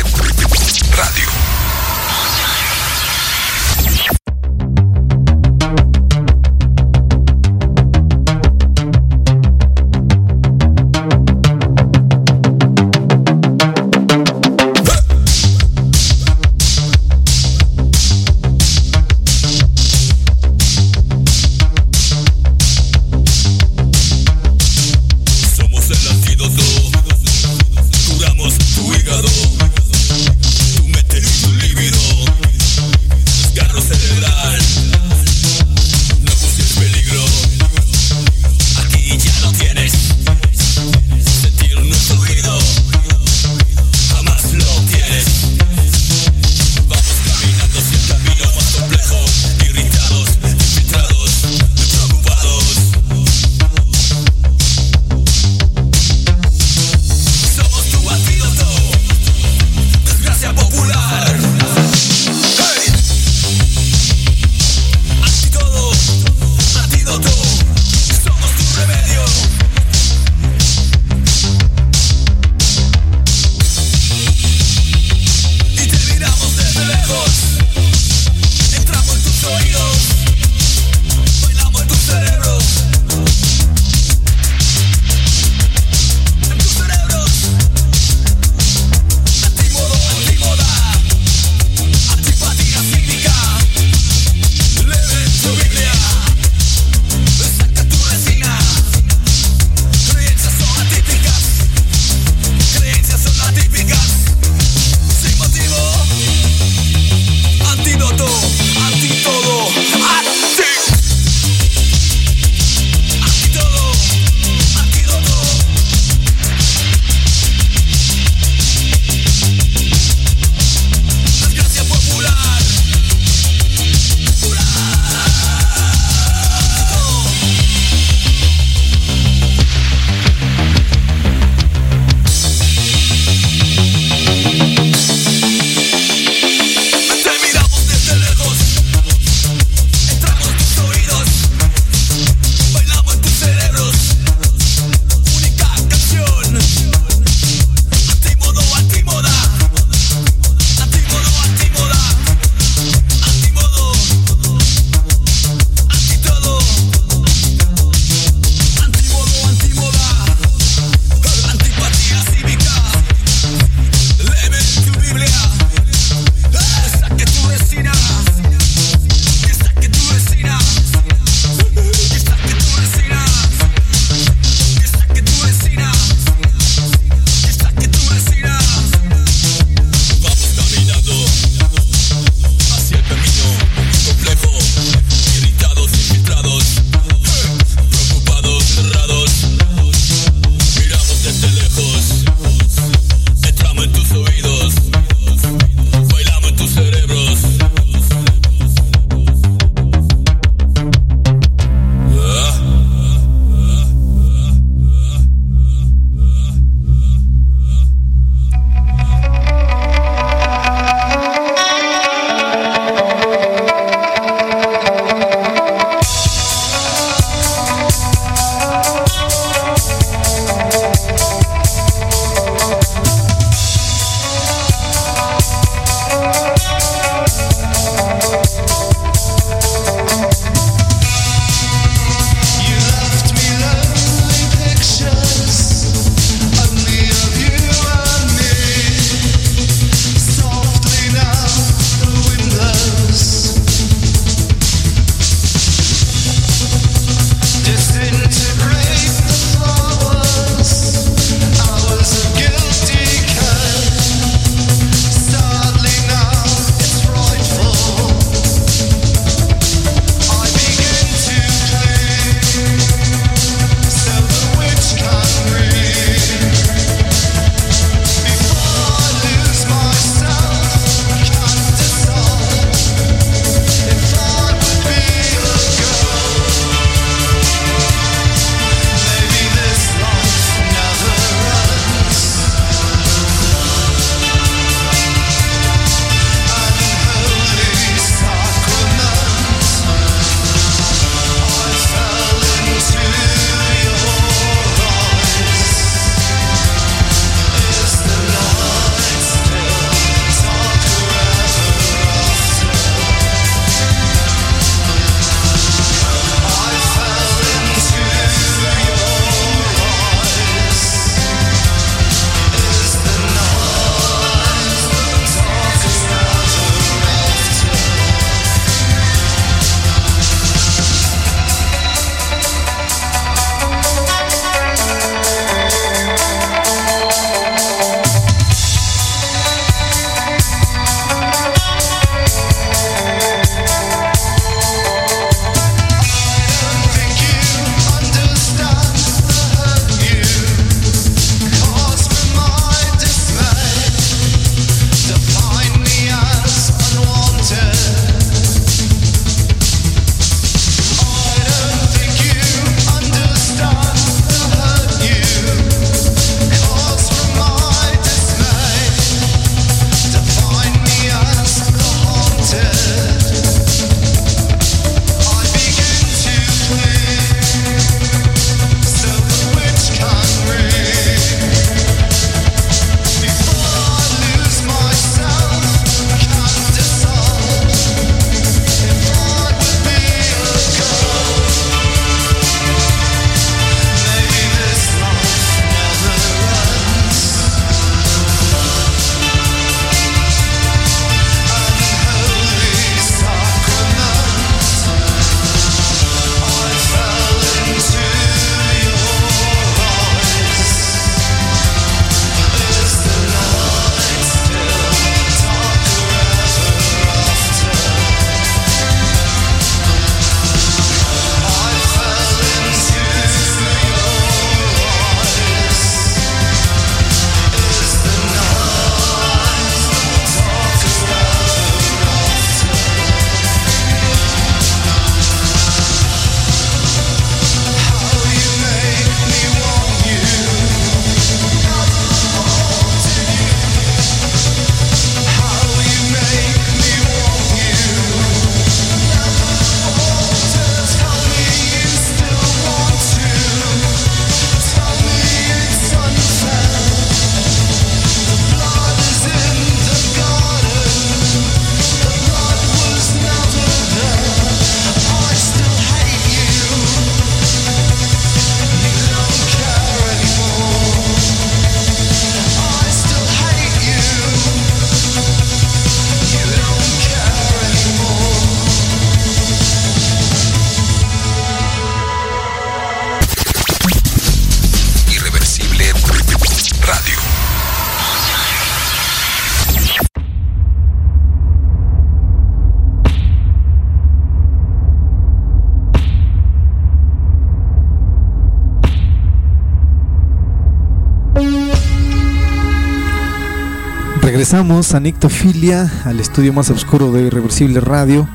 [494.51, 498.29] regresamos a Nictofilia, al estudio más oscuro de Irreversible Radio.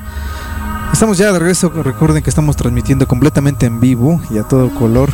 [0.90, 5.10] Estamos ya de regreso, recuerden que estamos transmitiendo completamente en vivo y a todo color.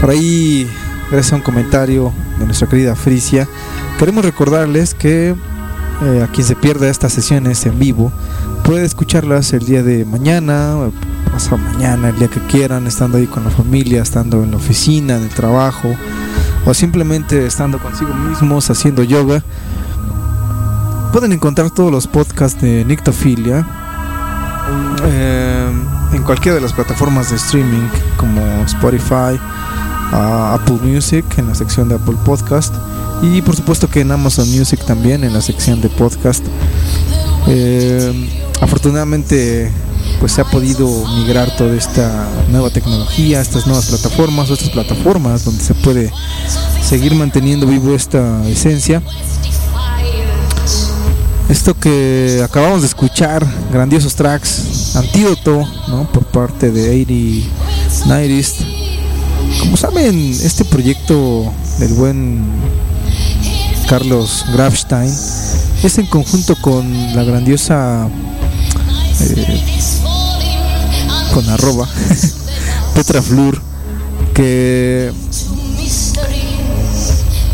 [0.00, 0.70] Por ahí,
[1.10, 3.48] gracias a un comentario de nuestra querida Frisia,
[3.98, 5.34] queremos recordarles que
[6.02, 8.12] eh, a quien se pierda estas sesiones en vivo
[8.62, 10.76] puede escucharlas el día de mañana,
[11.32, 15.16] pasado mañana, el día que quieran, estando ahí con la familia, estando en la oficina,
[15.16, 15.92] en el trabajo
[16.64, 19.42] o simplemente estando consigo mismos haciendo yoga.
[21.12, 23.66] Pueden encontrar todos los podcasts de Nictofilia
[25.04, 25.70] eh,
[26.14, 27.86] en cualquiera de las plataformas de streaming
[28.16, 29.38] como Spotify,
[30.10, 32.74] Apple Music en la sección de Apple Podcast
[33.20, 36.44] y por supuesto que en Amazon Music también en la sección de podcast.
[37.46, 38.30] Eh,
[38.62, 39.70] afortunadamente
[40.18, 45.62] pues se ha podido migrar toda esta nueva tecnología, estas nuevas plataformas, estas plataformas donde
[45.62, 46.10] se puede
[46.82, 49.02] seguir manteniendo vivo esta esencia.
[51.52, 56.10] Esto que acabamos de escuchar, grandiosos tracks, Antídoto, ¿no?
[56.10, 58.62] por parte de 80 Nightist.
[59.60, 62.42] Como saben, este proyecto del buen
[63.86, 65.12] Carlos Grafstein
[65.82, 68.08] es en conjunto con la grandiosa
[69.20, 69.62] eh,
[71.34, 71.86] con arroba
[72.94, 73.60] Petra Flur
[74.32, 75.12] que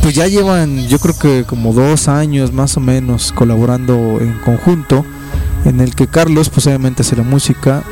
[0.08, 5.04] pues ya llevan yo creo que como dos años más o menos colaborando en conjunto
[5.66, 7.82] en el que Carlos pues obviamente hace la música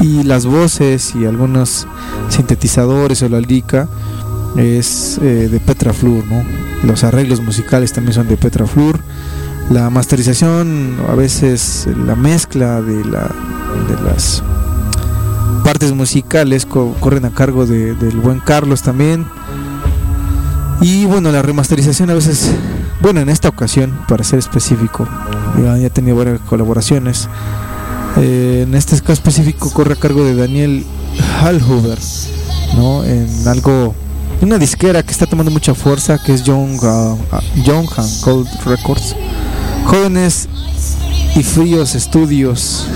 [0.00, 1.86] y las voces y algunos
[2.30, 3.88] sintetizadores o la lica
[4.56, 6.42] es eh, de Petra Flur, ¿no?
[6.82, 8.98] Los arreglos musicales también son de Petra Flur.
[9.70, 13.30] La masterización, a veces la mezcla de, la,
[13.86, 14.42] de las
[15.62, 19.26] partes musicales corren a cargo del buen Carlos también.
[20.80, 22.50] Y bueno, la remasterización a veces,
[23.00, 25.08] bueno, en esta ocasión, para ser específico,
[25.62, 27.28] ya, he tenido varias colaboraciones.
[28.18, 30.84] Eh, en este caso específico corre a cargo de Daniel
[31.40, 31.98] Hallhuber,
[32.76, 33.04] ¿no?
[33.04, 33.94] En algo,
[34.40, 37.18] una disquera que está tomando mucha fuerza, que es Young, uh,
[38.22, 39.16] Cold Records.
[39.86, 40.48] Jóvenes
[41.36, 42.86] y fríos estudios.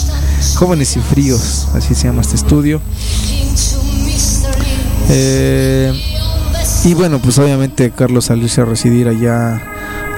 [0.56, 2.80] Jóvenes y fríos, así se llama este estudio.
[5.08, 6.15] Eh,
[6.84, 9.60] y bueno, pues obviamente Carlos al irse a residir allá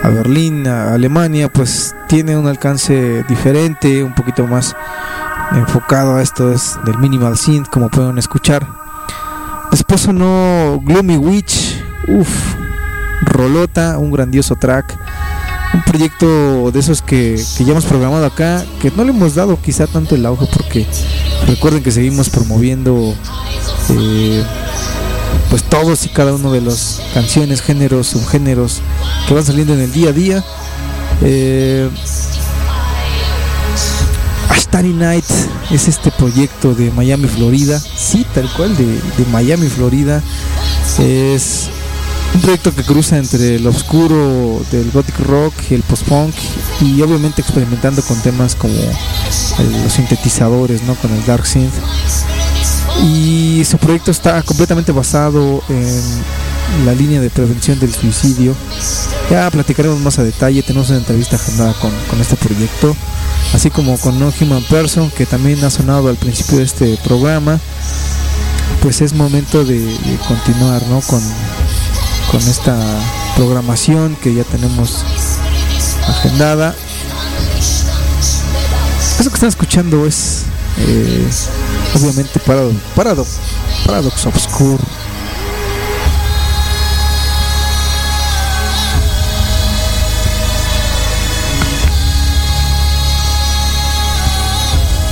[0.02, 4.74] a Berlín, a Alemania, pues tiene un alcance diferente, un poquito más
[5.52, 8.66] enfocado a esto es del minimal synth, como pueden escuchar.
[9.70, 12.54] Después sonó Gloomy Witch, uff,
[13.22, 14.96] Rolota, un grandioso track.
[15.74, 19.61] Un proyecto de esos que, que ya hemos programado acá, que no le hemos dado
[19.61, 20.86] quizá tanto el auge porque
[21.46, 23.14] recuerden que seguimos promoviendo
[23.90, 24.42] eh,
[25.51, 28.82] pues todos y cada uno de las canciones, géneros, subgéneros
[29.26, 30.44] que van saliendo en el día a día.
[31.22, 31.88] Eh,
[34.51, 35.24] Ashtari Night
[35.70, 37.78] es este proyecto de Miami, Florida.
[37.80, 39.01] Sí, tal cual, de,
[39.32, 40.22] Miami, Florida.
[40.99, 41.70] Es
[42.34, 46.34] un proyecto que cruza entre el oscuro del gothic rock y el post-punk
[46.80, 50.94] y obviamente experimentando con temas como los sintetizadores, ¿no?
[50.96, 51.74] Con el dark synth.
[53.03, 58.55] Y su proyecto está completamente basado en la línea de prevención del suicidio.
[59.30, 62.96] Ya platicaremos más a detalle, tenemos una entrevista agendada con, con este proyecto,
[63.53, 67.61] así como con No Human Person, que también ha sonado al principio de este programa.
[68.82, 69.96] Pues es momento de,
[70.26, 71.01] continuar ¿no?
[71.01, 71.20] con,
[72.30, 72.76] con esta
[73.36, 75.05] programación que ya tenemos
[76.07, 76.74] agendada.
[79.18, 80.44] Eso que están escuchando es
[80.78, 81.28] eh,
[81.94, 83.27] obviamente Parado, Parado,
[83.86, 84.82] Paradox Obscure.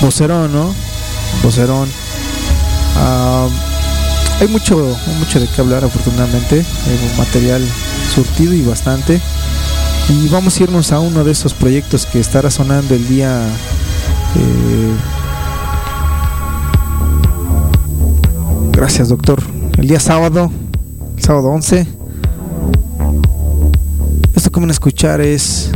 [0.00, 0.74] Vocerón, ¿no?
[1.42, 1.88] Vocerón.
[2.96, 3.48] Ah,
[4.40, 6.56] hay mucho, mucho de qué hablar afortunadamente.
[6.56, 7.66] Hay un material
[8.14, 9.20] surtido y bastante.
[10.08, 13.40] Y vamos a irnos a uno de esos proyectos que estará sonando el día
[14.36, 14.94] eh,
[18.76, 19.42] Gracias, doctor.
[19.78, 20.52] El día sábado,
[21.16, 21.86] el sábado 11.
[24.34, 25.70] Esto que van a escuchar es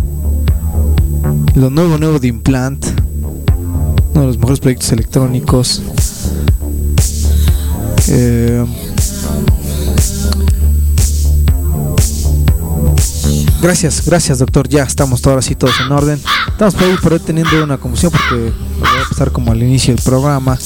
[1.54, 2.84] lo nuevo, nuevo de Implant.
[4.12, 5.82] Uno de los mejores proyectos electrónicos.
[8.08, 8.66] Eh,
[13.62, 14.68] Gracias, gracias doctor.
[14.68, 16.20] Ya estamos todos así todos en orden.
[16.48, 20.58] Estamos por ahí teniendo una confusión porque voy a pasar como al inicio del programa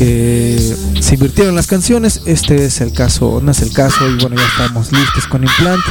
[0.00, 0.56] que
[0.98, 2.22] se invirtieron las canciones.
[2.24, 5.82] Este es el caso, no es el caso y bueno ya estamos listos con Implant.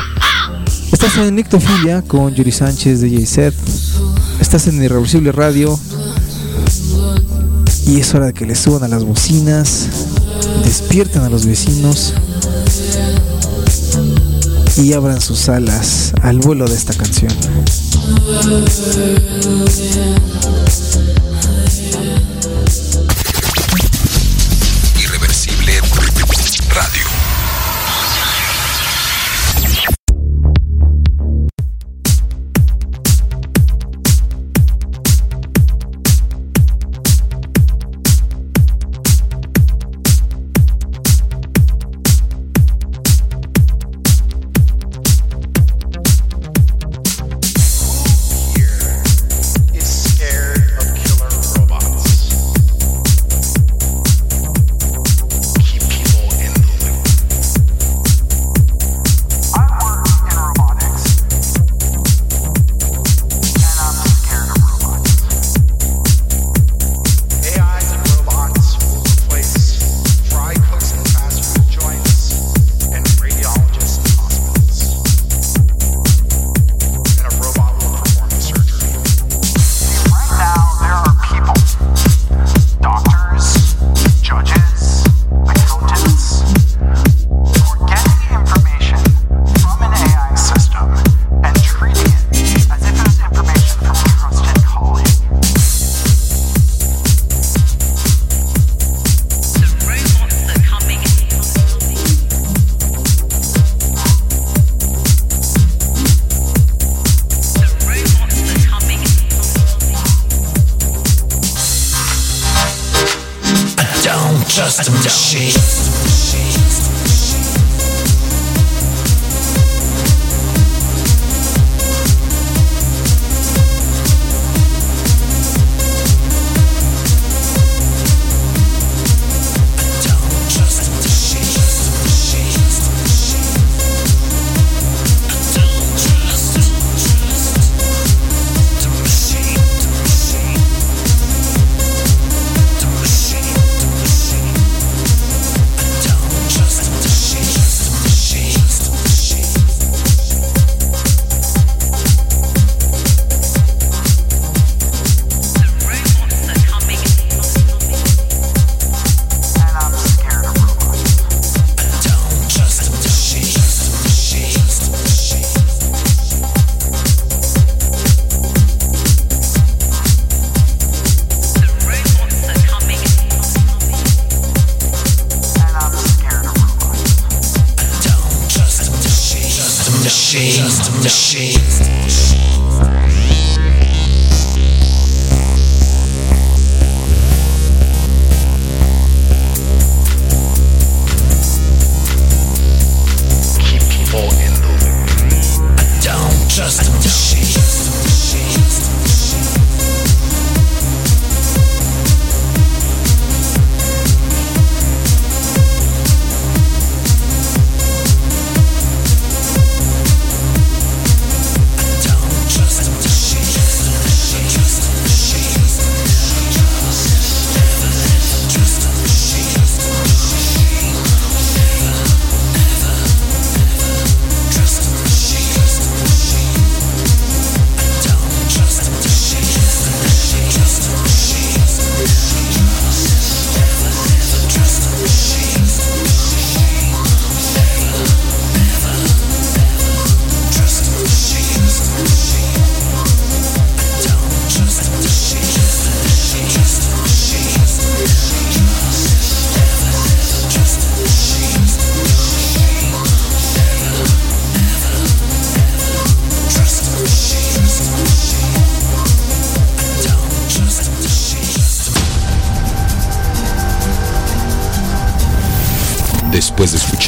[0.91, 3.53] Estás en Nictofilia con Yuri Sánchez de JZ.
[4.41, 5.79] Estás en Irreversible Radio.
[7.85, 9.87] Y es hora de que le suban a las bocinas,
[10.63, 12.15] despierten a los vecinos
[14.77, 17.31] y abran sus alas al vuelo de esta canción.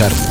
[0.01, 0.30] Escucharnos,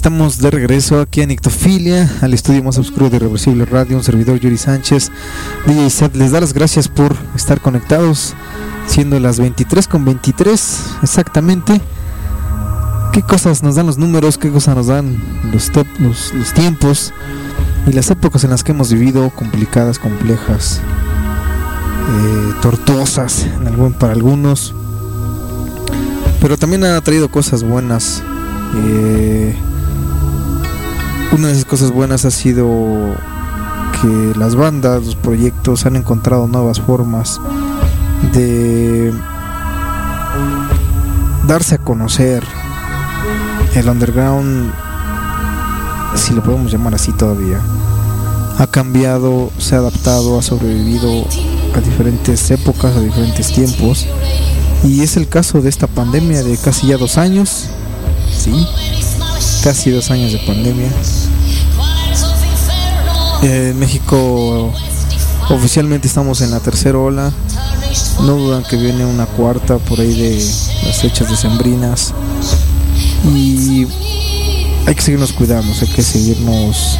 [0.00, 4.40] Estamos de regreso aquí en Ictofilia, al estudio más oscuro de Irreversible Radio, un servidor
[4.40, 5.12] Yuri Sánchez.
[5.66, 8.32] DJ Set les da las gracias por estar conectados,
[8.86, 11.82] siendo las 23 con 23 exactamente.
[13.12, 14.38] ¿Qué cosas nos dan los números?
[14.38, 15.22] ¿Qué cosas nos dan
[15.52, 17.12] los, top- los, tiempos?
[17.86, 20.80] Y las épocas en las que hemos vivido, complicadas, complejas,
[22.08, 23.46] eh, tortuosas
[23.98, 24.74] para algunos.
[26.40, 28.22] Pero también ha traído cosas buenas.
[28.86, 29.54] Eh,
[31.32, 32.66] una de esas cosas buenas ha sido
[34.00, 37.40] que las bandas, los proyectos han encontrado nuevas formas
[38.32, 39.12] de
[41.46, 42.42] darse a conocer.
[43.74, 44.72] El underground,
[46.16, 47.60] si lo podemos llamar así todavía,
[48.58, 51.24] ha cambiado, se ha adaptado, ha sobrevivido
[51.74, 54.06] a diferentes épocas, a diferentes tiempos.
[54.82, 57.68] Y es el caso de esta pandemia de casi ya dos años.
[58.36, 58.66] Sí,
[59.62, 60.90] casi dos años de pandemia.
[63.42, 64.72] En México
[65.50, 67.32] oficialmente estamos en la tercera ola.
[68.20, 70.36] No dudan que viene una cuarta por ahí de
[70.86, 72.14] las fechas decembrinas.
[73.34, 73.86] Y
[74.86, 76.98] hay que seguirnos cuidando, hay que seguirnos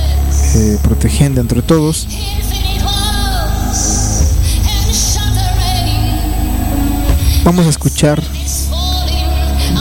[0.55, 2.07] eh, protegiendo entre todos.
[7.45, 8.23] Vamos a escuchar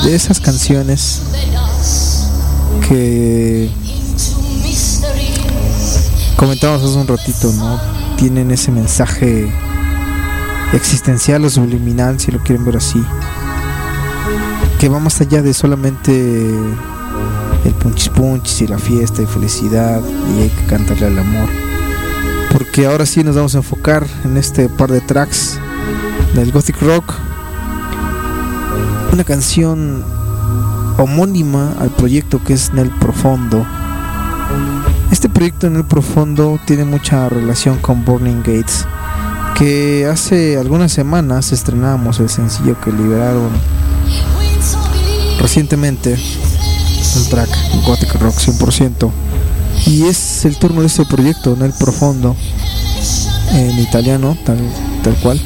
[0.04, 1.22] de esas canciones
[2.88, 3.70] que
[6.36, 7.80] comentábamos hace un ratito, ¿no?
[8.18, 9.52] Tienen ese mensaje
[10.74, 13.04] existencial o subliminal, si lo quieren ver así,
[14.80, 16.50] que va más allá de solamente
[17.66, 20.02] el punchis punchis y la fiesta y felicidad
[20.36, 21.50] y hay que cantarle al amor.
[22.52, 25.60] Porque ahora sí nos vamos a enfocar en este par de tracks
[26.34, 27.14] del gothic rock.
[29.12, 30.04] Una canción
[31.00, 33.66] homónima al proyecto que es Nel Profondo.
[35.12, 38.86] Este proyecto en el profundo tiene mucha relación con Burning Gates,
[39.58, 43.50] que hace algunas semanas estrenamos el sencillo que liberaron
[45.40, 46.18] recientemente,
[47.16, 47.50] un track
[47.86, 49.12] Gothic Rock 100%,
[49.88, 52.36] y es el turno de este proyecto en el profundo,
[53.54, 54.60] en italiano, tal,
[55.04, 55.42] tal cual.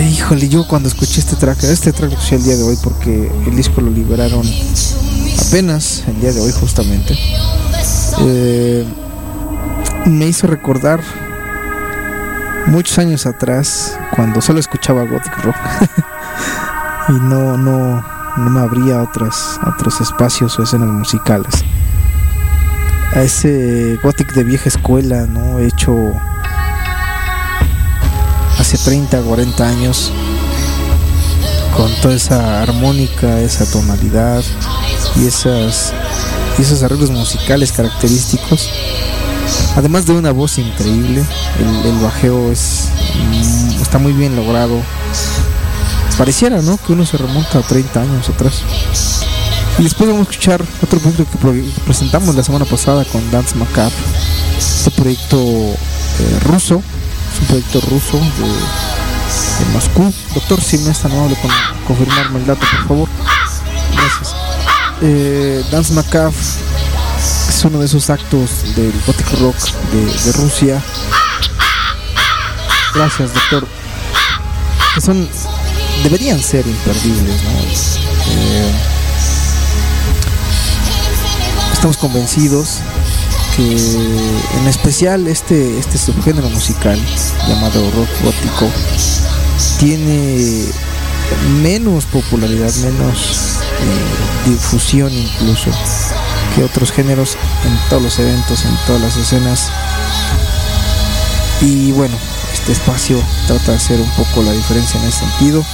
[0.00, 3.56] Híjole, yo cuando escuché este track, este track lo el día de hoy porque el
[3.56, 4.42] disco lo liberaron
[5.46, 7.16] apenas el día de hoy justamente.
[8.20, 8.84] Eh,
[10.04, 11.00] me hizo recordar
[12.66, 15.56] muchos años atrás cuando solo escuchaba gothic rock
[17.08, 18.04] y no no
[18.36, 21.64] no me abría otros espacios o escenas musicales
[23.14, 26.12] a ese gothic de vieja escuela no hecho
[28.66, 30.10] hace 30 40 años
[31.76, 34.42] con toda esa armónica esa tonalidad
[35.14, 35.92] y esas
[36.58, 38.68] esos arreglos musicales característicos
[39.76, 41.24] además de una voz increíble
[41.84, 44.80] el, bajeo es mm, está muy bien logrado.
[46.18, 48.62] Pareciera no que uno se remonta a 30 años atrás.
[49.78, 53.94] Y después vamos a escuchar otro proyecto que presentamos la semana pasada con Dance Macabre
[54.58, 56.82] este proyecto eh, ruso
[57.36, 61.50] es un proyecto ruso de, Moscú doctor si me es amable con
[61.86, 63.08] confirmarme el dato por favor
[63.92, 64.34] gracias
[65.02, 66.34] eh, Dance Macabre
[67.48, 69.56] es uno de esos actos del gothic rock
[69.92, 70.82] de, de Rusia.
[72.94, 73.66] Gracias, doctor.
[74.94, 75.28] Que son,
[76.02, 77.50] deberían ser imperdibles, ¿no?
[78.30, 78.72] Eh,
[81.72, 82.80] estamos convencidos
[83.58, 87.00] en especial, este, este subgénero musical
[87.48, 88.70] llamado rock gótico
[89.78, 90.66] tiene
[91.62, 95.70] menos popularidad, menos eh, difusión incluso
[96.54, 99.70] que otros géneros en todos los eventos, en todas las escenas.
[101.62, 102.16] Y bueno,
[102.52, 105.64] este espacio trata de hacer un poco la diferencia en ese sentido.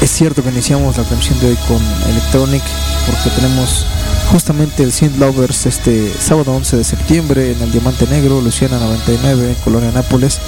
[0.00, 2.62] Es cierto que iniciamos la canción de hoy con Electronic
[3.06, 3.86] porque tenemos
[4.32, 9.56] justamente el Synth Lovers este sábado 11 de septiembre en el Diamante Negro, Luciana 99,
[9.64, 10.40] Colonia Nápoles.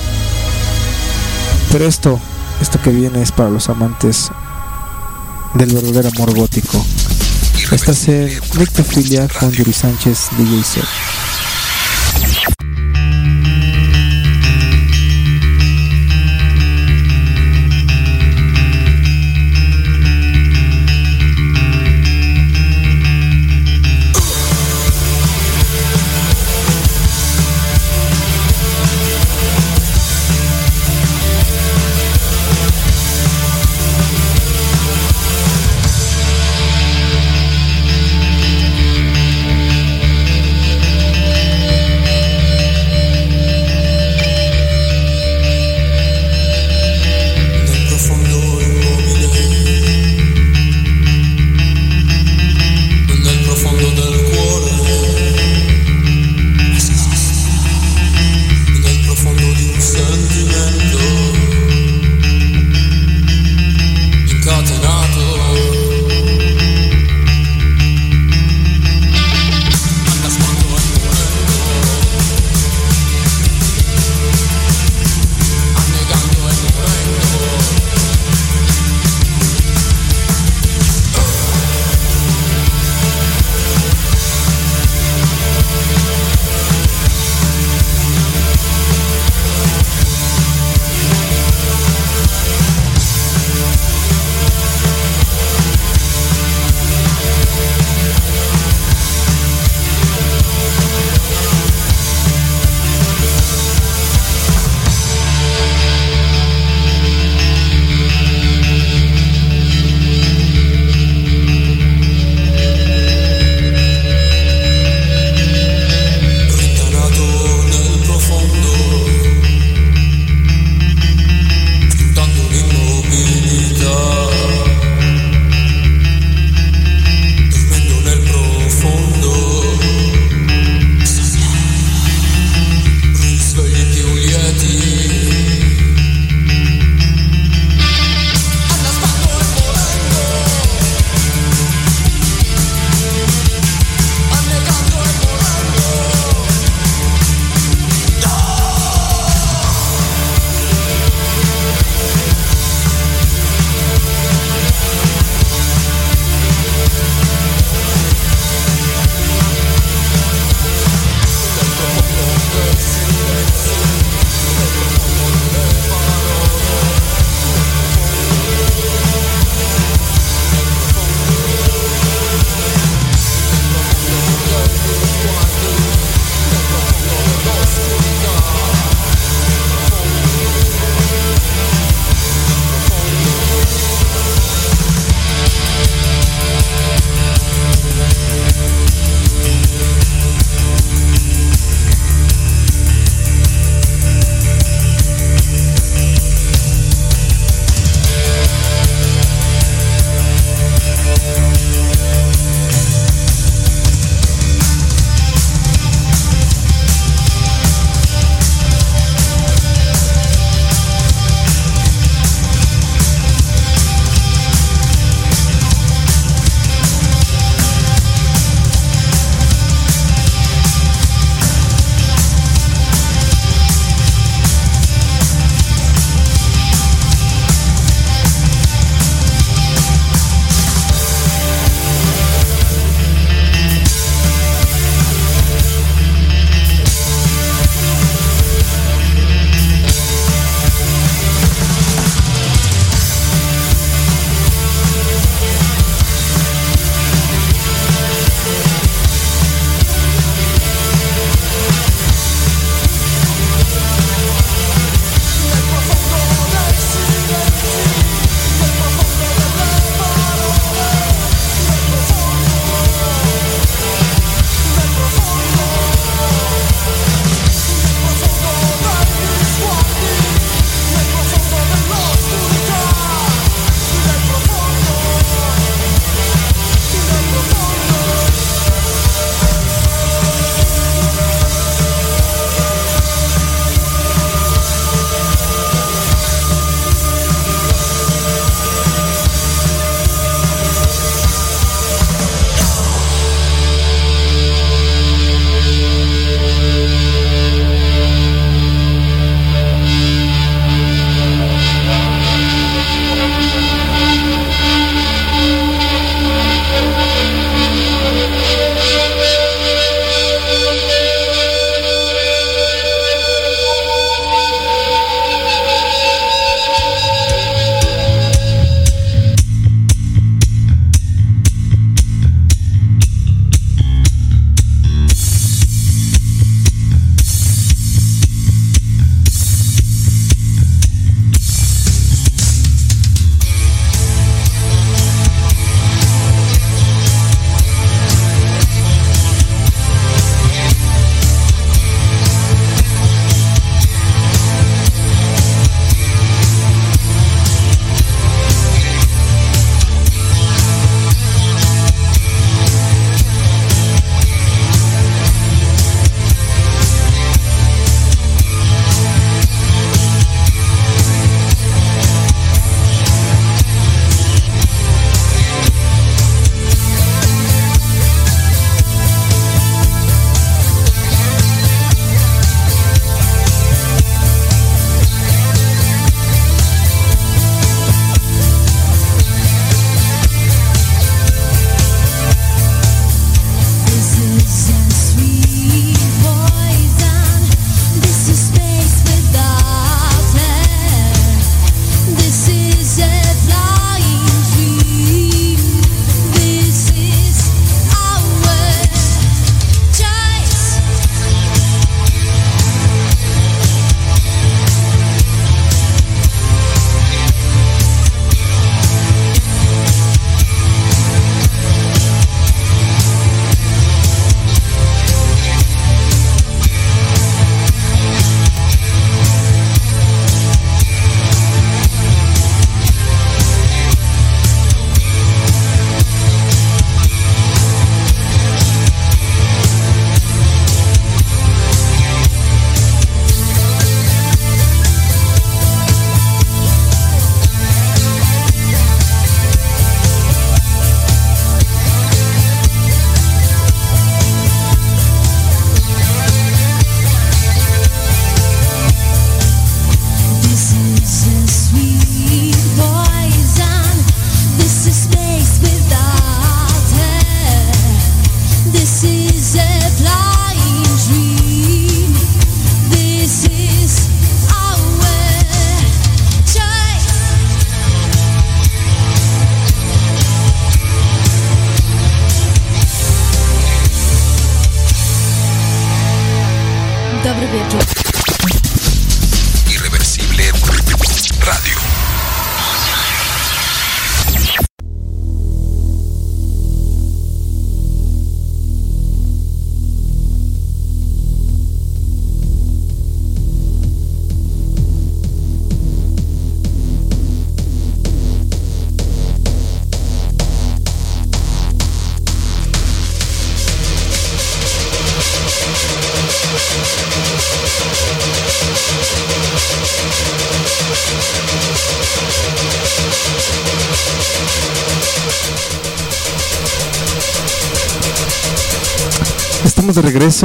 [1.73, 2.21] Pero esto,
[2.61, 4.31] esto que viene es para los amantes
[5.55, 6.85] del verdadero amor gótico.
[7.73, 10.85] Estás en Nictofilia con Yuri Sánchez, DJ Set.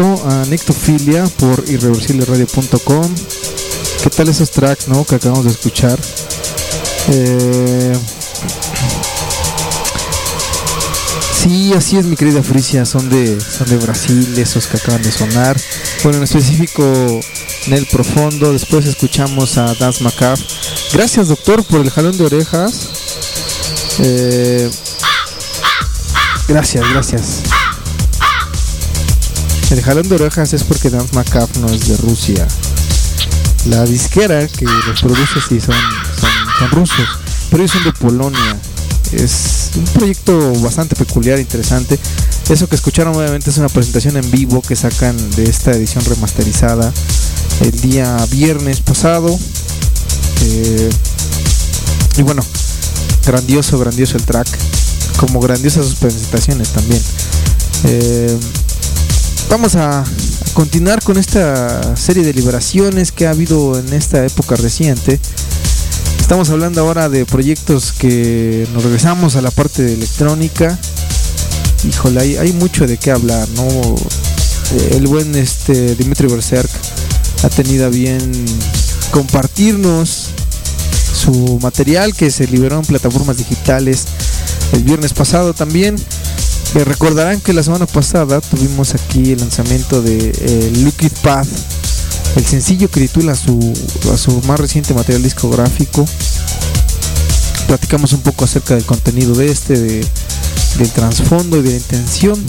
[0.01, 3.15] A Nictofilia por irreversibleradio.com.
[4.01, 5.05] ¿Qué tal esos tracks, no?
[5.05, 5.99] Que acabamos de escuchar.
[7.09, 7.93] Eh,
[11.43, 15.11] Sí, así es mi querida Frisia, son de, son de Brasil, esos que acaban de
[15.11, 15.57] sonar.
[16.01, 17.19] Bueno, en específico
[17.67, 20.41] Nel Profundo, después escuchamos a Dance Macabre.
[20.93, 22.89] Gracias doctor por el jalón de orejas.
[23.99, 24.71] Eh,
[26.47, 27.52] gracias, gracias.
[29.73, 32.47] El jalón de orejas es porque Dance Macabre no es de Rusia.
[33.65, 35.73] La disquera que los produce sí son,
[36.69, 37.07] rusos,
[37.49, 38.59] pero ellos son de Polonia.
[39.11, 41.97] Es un proyecto bastante peculiar, interesante.
[42.49, 46.93] Eso que escucharon obviamente es una presentación en vivo que sacan de esta edición remasterizada
[47.61, 49.35] el día viernes pasado.
[50.41, 50.89] Eh,
[52.17, 52.45] y bueno,
[53.25, 54.47] grandioso, grandioso el track.
[55.17, 57.01] Como grandiosas sus presentaciones también.
[57.85, 58.37] Eh,
[59.53, 60.03] vamos a,
[60.55, 65.19] continuar con esta serie de liberaciones que ha habido en esta época reciente.
[66.19, 70.79] Estamos hablando ahora de proyectos que nos regresamos a la parte de electrónica.
[71.87, 73.67] Híjole, hay, mucho de qué hablar, ¿no?
[73.67, 76.71] Eh, El buen este Dimitri Berserk
[77.43, 78.31] ha tenido bien
[79.11, 80.29] compartirnos
[81.13, 84.05] su material que se liberó en plataformas digitales
[84.71, 85.95] el viernes pasado también.
[86.75, 91.47] Eh, recordarán que la semana pasada tuvimos aquí el lanzamiento de eh, Liquid Path,
[92.35, 93.73] el sencillo que titula su,
[94.11, 96.03] a su más reciente material discográfico.
[97.67, 100.05] Platicamos un poco acerca del contenido de este, de-
[100.77, 102.43] del trasfondo y de la intención,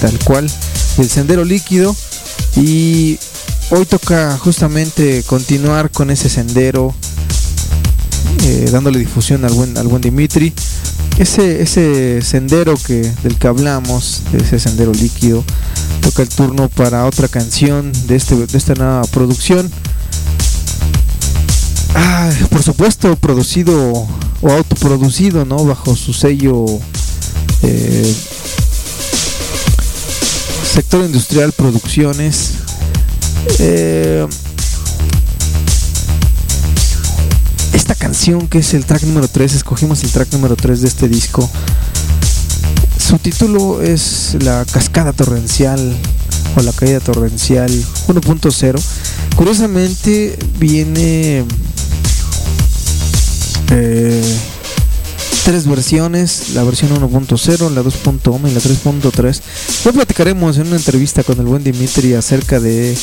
[0.00, 0.50] tal cual,
[0.98, 1.96] del sendero líquido.
[2.56, 3.18] Y
[3.70, 6.94] hoy toca justamente continuar con ese sendero,
[8.44, 9.54] eh, dándole difusión al
[9.88, 10.52] buen Dimitri.
[11.18, 15.44] Ese, ese sendero que, del que hablamos, ese sendero líquido,
[16.00, 19.70] toca el turno para otra canción de, este, de esta nueva producción.
[21.94, 24.08] Ah, por supuesto, producido
[24.42, 25.64] o autoproducido, ¿no?
[25.64, 26.66] Bajo su sello
[27.62, 28.14] eh,
[30.74, 32.54] Sector Industrial Producciones.
[33.60, 34.26] Eh,
[38.04, 41.48] canción que es el track número 3, escogimos el track número 3 de este disco.
[42.98, 45.96] Su título es La Cascada Torrencial
[46.54, 48.82] o La Caída Torrencial 1.0.
[49.36, 51.46] Curiosamente viene
[53.70, 54.38] eh,
[55.46, 59.40] tres versiones, la versión 1.0, la 2.1 y la 3.3.
[59.86, 62.94] Hoy platicaremos en una entrevista con el buen Dimitri acerca de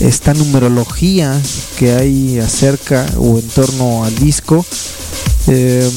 [0.00, 1.40] esta numerología
[1.78, 4.64] que hay acerca o en torno al disco.
[5.46, 5.90] Eh,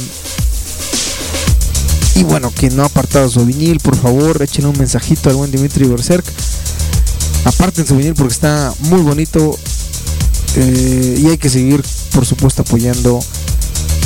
[2.15, 5.51] y bueno, quien no ha apartado su vinil, por favor, echen un mensajito al buen
[5.51, 6.25] Dimitri Berserk.
[7.45, 9.57] Aparten su vinil porque está muy bonito.
[10.55, 11.83] eh, y hay que seguir,
[12.13, 13.19] por supuesto, apoyando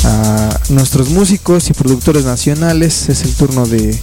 [0.04, 3.08] a nuestros músicos y productores nacionales.
[3.08, 3.98] Es el turno de,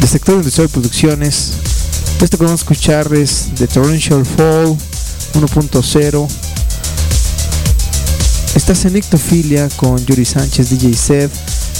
[0.00, 1.52] de Sector Industrial Producciones.
[2.20, 4.76] Este que vamos a escuchar es The Torrential Fall
[5.34, 6.28] 1.0.
[8.54, 11.30] Estás en Ictofilia con Yuri Sánchez, DJ Zed,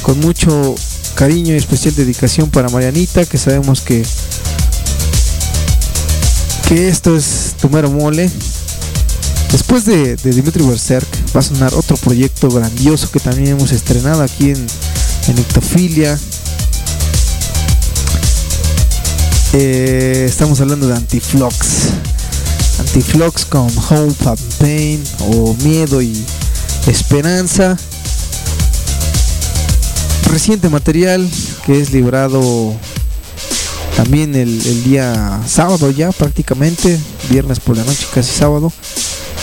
[0.03, 0.75] con mucho
[1.15, 4.05] cariño y especial dedicación para Marianita, que sabemos que
[6.69, 8.31] que esto es tu mero mole.
[9.53, 14.23] Después de, de Dimitri Berserk va a sonar otro proyecto grandioso que también hemos estrenado
[14.23, 14.67] aquí en,
[15.29, 16.19] en Ictofilia.
[19.59, 21.89] Eh, estamos hablando de Antiflux.
[22.79, 26.13] Antiflux con Hope and Pain o Miedo y
[26.87, 27.79] Esperanza.
[30.31, 31.27] Reciente material
[31.65, 32.75] que es librado
[33.97, 37.01] también el, día sábado ya prácticamente,
[37.31, 38.71] viernes por la noche, casi sábado.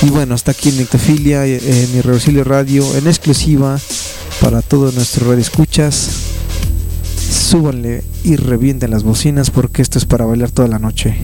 [0.03, 3.79] Y bueno, está aquí en Nictofilia, en Irreversible Radio, en exclusiva
[4.39, 6.22] para todos nuestros radioescuchas.
[7.33, 11.17] Súbanle y revienten las bocinas porque esto es para bailar toda la noche.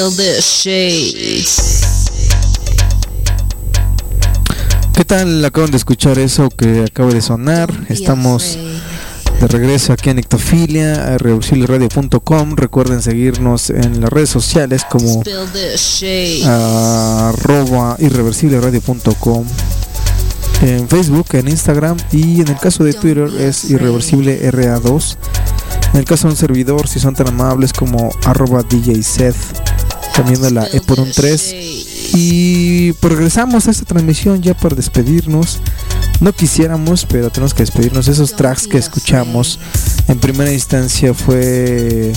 [0.00, 1.84] Spill the shades.
[4.94, 5.44] ¿Qué tal?
[5.44, 7.70] Acaban de escuchar eso que acaba de sonar.
[7.90, 8.56] Estamos
[9.40, 12.56] De regreso aquí en Ectofilia, a irreversibleradio.com.
[12.56, 15.22] Recuerden seguirnos en las redes sociales como
[16.46, 19.44] arroba irreversibleradio.com
[20.62, 25.16] en Facebook, en Instagram y en el caso de Twitter es irreversible RA2.
[25.92, 29.02] En el caso de un servidor, si son tan amables como arroba DJ
[30.26, 31.54] Seth, también de la E por un 3.
[32.14, 35.60] Y pues regresamos a esta transmisión ya para despedirnos.
[36.20, 38.08] No quisiéramos, pero tenemos que despedirnos.
[38.08, 39.58] Esos tracks que escuchamos
[40.08, 42.12] en primera instancia fue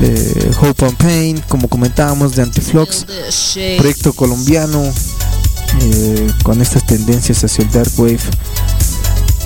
[0.00, 3.76] eh, Hope and Pain, como comentábamos, de shade.
[3.78, 4.82] proyecto colombiano
[5.80, 8.20] eh, con estas tendencias hacia el dark wave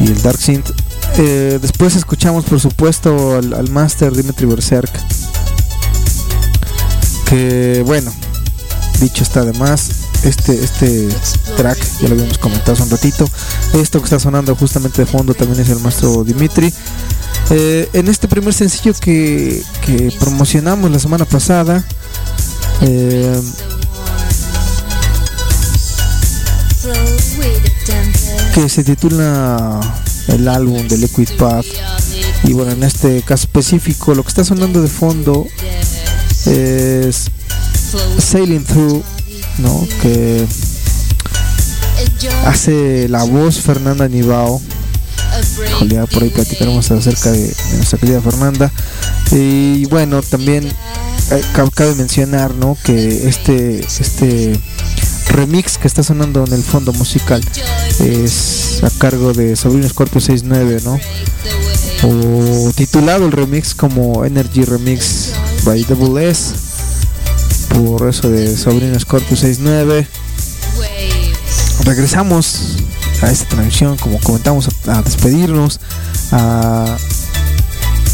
[0.00, 0.70] y el dark synth.
[1.18, 4.90] Eh, después escuchamos, por supuesto, al, al master Dimitri Berserk.
[7.28, 8.12] Que bueno,
[9.00, 9.90] dicho está de más.
[10.22, 11.08] Este, este
[11.56, 13.28] track, ya lo habíamos comentado hace un ratito.
[13.74, 16.72] Esto que está sonando justamente de fondo también es el maestro Dimitri.
[17.50, 19.62] Eh, en este primer sencillo que,
[20.18, 21.84] promocionamos la semana pasada,
[22.80, 23.40] eh,
[28.54, 29.80] que se titula
[30.28, 31.66] el álbum de Liquid Path.
[32.44, 35.46] Y bueno, en este caso específico, lo que está sonando de fondo
[36.46, 37.26] es
[38.18, 39.02] Sailing Through,
[39.58, 39.86] ¿no?
[40.02, 40.46] Que
[42.44, 44.08] hace la voz Fernanda.
[45.68, 48.72] Híjole, ya por ahí platicaremos acerca de, de nuestra querida Fernanda.
[49.32, 52.76] Y bueno, también eh, ca- cabe mencionar, ¿no?
[52.84, 54.58] Que este, este
[55.30, 57.42] remix que está sonando en el fondo musical
[58.00, 60.98] es a cargo de Sobrino Scorpio 69, ¿no?
[62.04, 65.32] O titulado el remix como Energy Remix
[65.66, 66.54] by Double S.
[67.70, 70.06] Por eso de Sobrino Scorpio 69.
[71.84, 72.76] Regresamos
[73.20, 75.80] a esta transmisión, como comentamos, a, a despedirnos,
[76.30, 76.96] a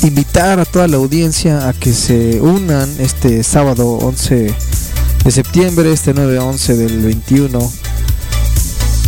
[0.03, 4.55] invitar a toda la audiencia a que se unan este sábado 11
[5.24, 7.73] de septiembre, este 9-11 del 21,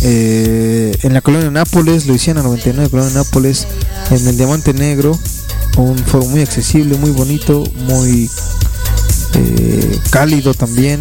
[0.03, 3.67] eh, en la colonia Nápoles, Luisiana 99, colonia Nápoles,
[4.11, 5.17] en el Diamante Negro,
[5.75, 8.29] un foro muy accesible, muy bonito, muy
[9.33, 10.99] eh, cálido también,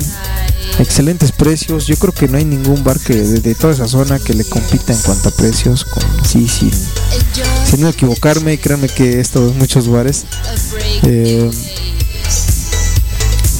[0.78, 1.86] excelentes precios.
[1.86, 4.92] Yo creo que no hay ningún bar que de, toda esa zona que le compita
[4.92, 6.72] en cuanto a precios, con, sí, sin,
[7.70, 10.24] sin no equivocarme, créanme que he estado muchos bares.
[11.02, 11.50] eh,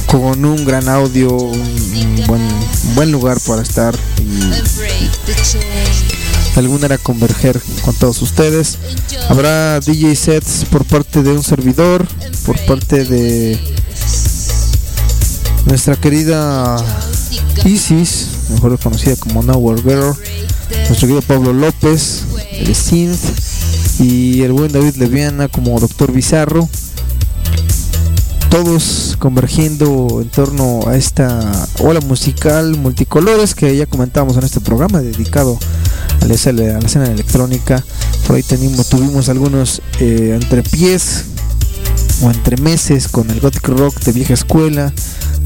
[0.07, 2.41] con un gran audio, un, buen,
[2.95, 3.93] buen lugar para estar
[6.55, 8.77] alguna era converger con todos ustedes.
[9.29, 12.07] Habrá DJ sets por parte de un servidor,
[12.45, 13.59] por parte de
[15.65, 16.77] nuestra querida
[17.65, 20.15] Isis, mejor conocida como Nowhere Girl,
[20.87, 23.19] nuestro querido Pablo López, el Synth,
[23.99, 26.67] y el buen David Leviana como Doctor Bizarro.
[28.49, 35.01] Todos convergiendo en torno a esta ola musical multicolores que ya comentábamos en este programa
[35.01, 35.59] dedicado
[36.25, 37.83] a la escena electrónica.
[38.25, 41.25] Por ahí tenimos, tuvimos algunos eh, entrepiés
[42.23, 44.91] o entremeses con el gothic rock de vieja escuela,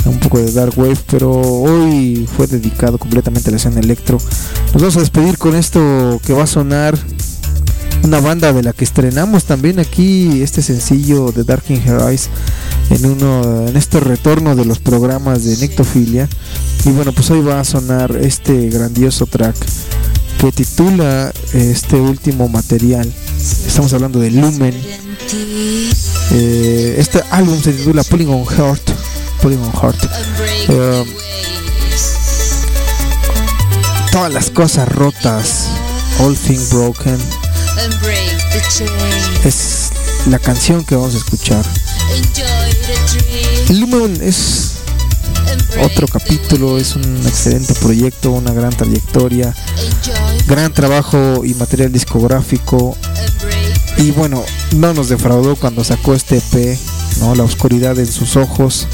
[0.05, 4.19] un poco de dark wave, pero hoy fue dedicado completamente a la escena electro.
[4.73, 6.97] Nos vamos a despedir con esto que va a sonar
[8.03, 12.29] una banda de la que estrenamos también aquí este sencillo de Dark in Her Eyes
[12.89, 16.29] en uno en este retorno de los programas de Nectofilia
[16.85, 19.55] y bueno pues hoy va a sonar este grandioso track
[20.39, 23.11] que titula este último material.
[23.67, 24.73] Estamos hablando de Lumen.
[26.31, 28.89] Eh, este álbum se titula Polygon Heart.
[29.41, 29.97] Polygon Heart.
[30.69, 31.03] Eh,
[34.13, 35.67] todas las cosas rotas.
[36.19, 37.17] All Things Broken.
[39.43, 39.89] Es
[40.27, 41.65] la canción que vamos a escuchar.
[43.69, 44.78] Lumen es
[45.83, 49.53] otro capítulo, es un excelente proyecto, una gran trayectoria,
[50.47, 52.95] gran trabajo y material discográfico.
[53.97, 54.43] Y bueno,
[54.75, 56.77] no nos defraudó cuando sacó este EP,
[57.19, 57.35] ¿no?
[57.35, 58.87] La oscuridad en sus ojos,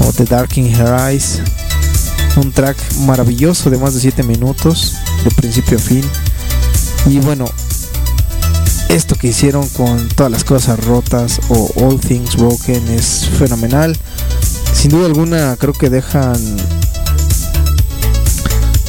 [0.00, 1.40] o The Dark in Her Eyes.
[2.36, 6.04] Un track maravilloso de más de 7 minutos, de principio a fin.
[7.06, 7.44] Y bueno,
[8.88, 13.96] esto que hicieron con todas las cosas rotas o All Things Broken es fenomenal.
[14.82, 16.34] Sin duda alguna creo que dejan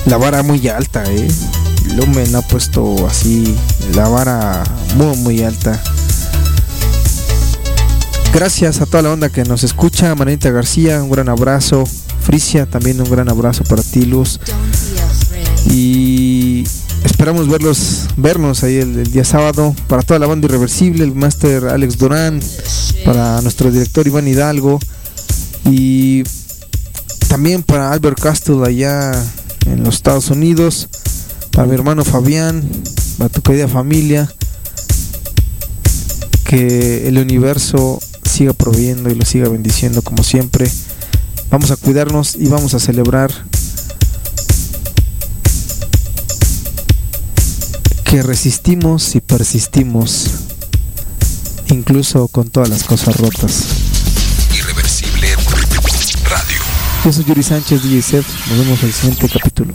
[0.08, 1.28] la vara muy alta, ¿eh?
[1.96, 3.56] Lumen ha puesto así
[3.94, 4.64] la vara
[4.96, 5.80] muy muy alta.
[8.34, 11.84] Gracias a toda la onda que nos escucha, Manita García, un gran abrazo.
[12.22, 14.40] Frisia, también un gran abrazo para ti, Luz.
[15.70, 16.64] Y
[17.06, 19.76] esperamos verlos, vernos ahí el, el día sábado.
[19.88, 22.40] Para toda la banda irreversible, el máster Alex Durán,
[23.06, 24.80] para nuestro director Iván Hidalgo
[25.66, 26.24] y
[27.28, 29.12] también para Albert Castle allá
[29.66, 30.90] en los Estados Unidos,
[31.52, 32.64] para mi hermano Fabián,
[33.18, 34.32] para tu querida familia,
[36.46, 40.70] que el universo siga proveyendo y lo siga bendiciendo como siempre.
[41.50, 43.32] Vamos a cuidarnos y vamos a celebrar
[48.04, 50.28] que resistimos y persistimos,
[51.70, 53.83] incluso con todas las cosas rotas.
[57.04, 58.26] Yo soy Yuri Sánchez, DJ Seth.
[58.48, 59.74] Nos vemos en el siguiente capítulo.